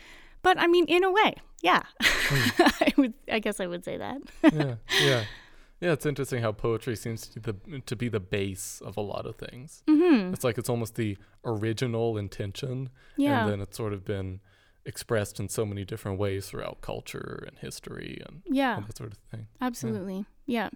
but 0.44 0.60
I 0.60 0.68
mean, 0.68 0.84
in 0.84 1.02
a 1.02 1.10
way, 1.10 1.34
yeah. 1.62 1.82
Mm. 2.02 2.72
I 2.80 2.92
would. 2.98 3.14
I 3.32 3.38
guess 3.40 3.58
I 3.58 3.66
would 3.66 3.84
say 3.84 3.96
that. 3.96 4.18
yeah, 4.44 4.74
yeah, 5.00 5.24
yeah. 5.80 5.92
It's 5.92 6.06
interesting 6.06 6.42
how 6.42 6.52
poetry 6.52 6.94
seems 6.94 7.26
to 7.28 7.40
be 7.40 7.52
the 7.52 7.80
to 7.80 7.96
be 7.96 8.08
the 8.08 8.20
base 8.20 8.80
of 8.84 8.96
a 8.96 9.00
lot 9.00 9.26
of 9.26 9.36
things. 9.36 9.82
Mm-hmm. 9.88 10.34
It's 10.34 10.44
like 10.44 10.58
it's 10.58 10.68
almost 10.68 10.94
the 10.94 11.16
original 11.44 12.18
intention, 12.18 12.90
yeah. 13.16 13.42
and 13.42 13.50
then 13.50 13.60
it's 13.62 13.76
sort 13.76 13.94
of 13.94 14.04
been 14.04 14.40
expressed 14.84 15.40
in 15.40 15.48
so 15.48 15.64
many 15.64 15.82
different 15.82 16.18
ways 16.18 16.46
throughout 16.46 16.82
culture 16.82 17.42
and 17.48 17.58
history 17.58 18.20
and 18.26 18.42
yeah, 18.44 18.76
and 18.76 18.86
that 18.86 18.98
sort 18.98 19.12
of 19.12 19.18
thing. 19.30 19.46
Absolutely, 19.62 20.26
yeah, 20.46 20.68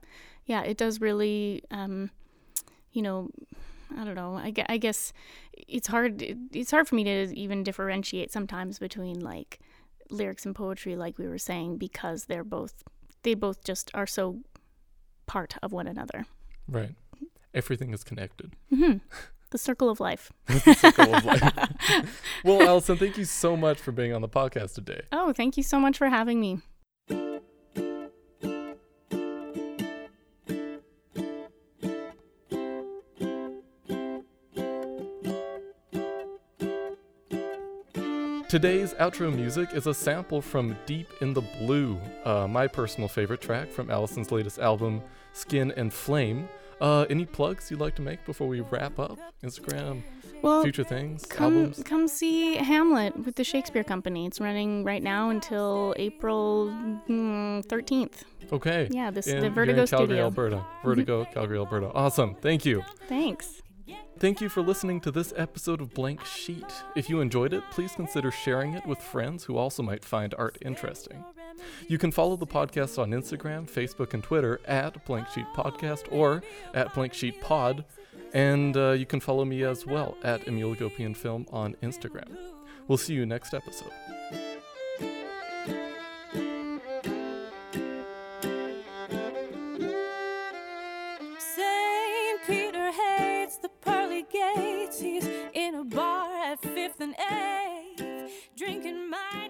yeah. 0.46 0.62
yeah 0.62 0.70
it 0.70 0.78
does 0.78 0.98
really, 0.98 1.62
um, 1.70 2.10
you 2.92 3.02
know 3.02 3.30
I 3.96 4.04
don't 4.04 4.14
know. 4.14 4.34
I, 4.36 4.52
I 4.68 4.76
guess 4.76 5.12
it's 5.66 5.88
hard. 5.88 6.22
It's 6.52 6.70
hard 6.70 6.88
for 6.88 6.94
me 6.94 7.04
to 7.04 7.38
even 7.38 7.62
differentiate 7.62 8.32
sometimes 8.32 8.78
between 8.78 9.20
like 9.20 9.60
lyrics 10.10 10.46
and 10.46 10.54
poetry, 10.54 10.96
like 10.96 11.18
we 11.18 11.28
were 11.28 11.38
saying, 11.38 11.78
because 11.78 12.24
they're 12.24 12.44
both 12.44 12.84
they 13.22 13.34
both 13.34 13.64
just 13.64 13.90
are 13.94 14.06
so 14.06 14.40
part 15.26 15.56
of 15.62 15.72
one 15.72 15.86
another. 15.86 16.26
Right. 16.66 16.94
Everything 17.54 17.92
is 17.92 18.04
connected. 18.04 18.54
Mm-hmm. 18.72 18.98
The 19.50 19.56
circle 19.56 19.88
of 19.88 19.98
life. 19.98 20.30
circle 20.76 21.14
of 21.14 21.24
life. 21.24 22.20
well, 22.44 22.60
Allison, 22.68 22.98
thank 22.98 23.16
you 23.16 23.24
so 23.24 23.56
much 23.56 23.80
for 23.80 23.92
being 23.92 24.12
on 24.12 24.20
the 24.20 24.28
podcast 24.28 24.74
today. 24.74 25.00
Oh, 25.10 25.32
thank 25.32 25.56
you 25.56 25.62
so 25.62 25.80
much 25.80 25.96
for 25.96 26.10
having 26.10 26.38
me. 26.38 26.58
Today's 38.48 38.94
outro 38.94 39.30
music 39.30 39.74
is 39.74 39.86
a 39.86 39.92
sample 39.92 40.40
from 40.40 40.74
Deep 40.86 41.06
in 41.20 41.34
the 41.34 41.42
Blue, 41.42 42.00
uh, 42.24 42.48
my 42.48 42.66
personal 42.66 43.06
favorite 43.06 43.42
track 43.42 43.70
from 43.70 43.90
Allison's 43.90 44.32
latest 44.32 44.58
album, 44.58 45.02
Skin 45.34 45.70
and 45.76 45.92
Flame. 45.92 46.48
Uh, 46.80 47.04
any 47.10 47.26
plugs 47.26 47.70
you'd 47.70 47.78
like 47.78 47.94
to 47.96 48.00
make 48.02 48.24
before 48.24 48.48
we 48.48 48.60
wrap 48.60 48.98
up? 48.98 49.18
Instagram, 49.44 50.02
well, 50.40 50.62
future 50.62 50.82
things, 50.82 51.26
come, 51.26 51.58
albums? 51.58 51.82
Come 51.84 52.08
see 52.08 52.54
Hamlet 52.54 53.18
with 53.22 53.34
the 53.34 53.44
Shakespeare 53.44 53.84
Company. 53.84 54.24
It's 54.24 54.40
running 54.40 54.82
right 54.82 55.02
now 55.02 55.28
until 55.28 55.92
April 55.98 56.68
mm, 57.06 57.66
13th. 57.66 58.22
Okay. 58.50 58.88
Yeah, 58.90 59.10
this 59.10 59.26
in, 59.26 59.40
the 59.40 59.50
Vertigo 59.50 59.84
Calgary, 59.84 60.06
Studio. 60.06 60.24
Alberta. 60.24 60.64
Vertigo, 60.82 61.26
Calgary, 61.26 61.58
Alberta. 61.58 61.92
Awesome. 61.92 62.34
Thank 62.36 62.64
you. 62.64 62.82
Thanks. 63.10 63.60
Thank 64.18 64.40
you 64.40 64.48
for 64.48 64.62
listening 64.62 65.00
to 65.02 65.10
this 65.10 65.32
episode 65.36 65.80
of 65.80 65.94
Blank 65.94 66.24
Sheet. 66.24 66.64
If 66.96 67.08
you 67.08 67.20
enjoyed 67.20 67.52
it, 67.52 67.62
please 67.70 67.92
consider 67.92 68.30
sharing 68.30 68.74
it 68.74 68.86
with 68.86 69.00
friends 69.00 69.44
who 69.44 69.56
also 69.56 69.82
might 69.82 70.04
find 70.04 70.34
art 70.36 70.58
interesting. 70.62 71.24
You 71.86 71.98
can 71.98 72.10
follow 72.10 72.36
the 72.36 72.46
podcast 72.46 72.98
on 72.98 73.10
Instagram, 73.10 73.70
Facebook, 73.70 74.14
and 74.14 74.22
Twitter 74.22 74.60
at 74.64 75.04
Blank 75.06 75.28
Sheet 75.28 75.46
Podcast 75.54 76.04
or 76.10 76.42
at 76.74 76.94
Blank 76.94 77.14
Sheet 77.14 77.40
Pod, 77.40 77.84
and 78.32 78.76
uh, 78.76 78.90
you 78.90 79.06
can 79.06 79.20
follow 79.20 79.44
me 79.44 79.62
as 79.62 79.86
well 79.86 80.16
at 80.22 80.46
Emil 80.48 80.74
Gopian 80.74 81.16
Film 81.16 81.46
on 81.50 81.74
Instagram. 81.82 82.36
We'll 82.86 82.98
see 82.98 83.14
you 83.14 83.26
next 83.26 83.54
episode. 83.54 83.92
Peter 92.48 92.90
Hay 92.92 93.27
the 93.62 93.68
pearly 93.80 94.24
gates. 94.32 95.00
He's 95.00 95.26
in 95.54 95.74
a 95.74 95.84
bar 95.84 96.52
at 96.52 96.60
5th 96.62 97.00
and 97.00 97.16
8th, 97.16 98.30
drinking 98.56 99.10
my 99.10 99.47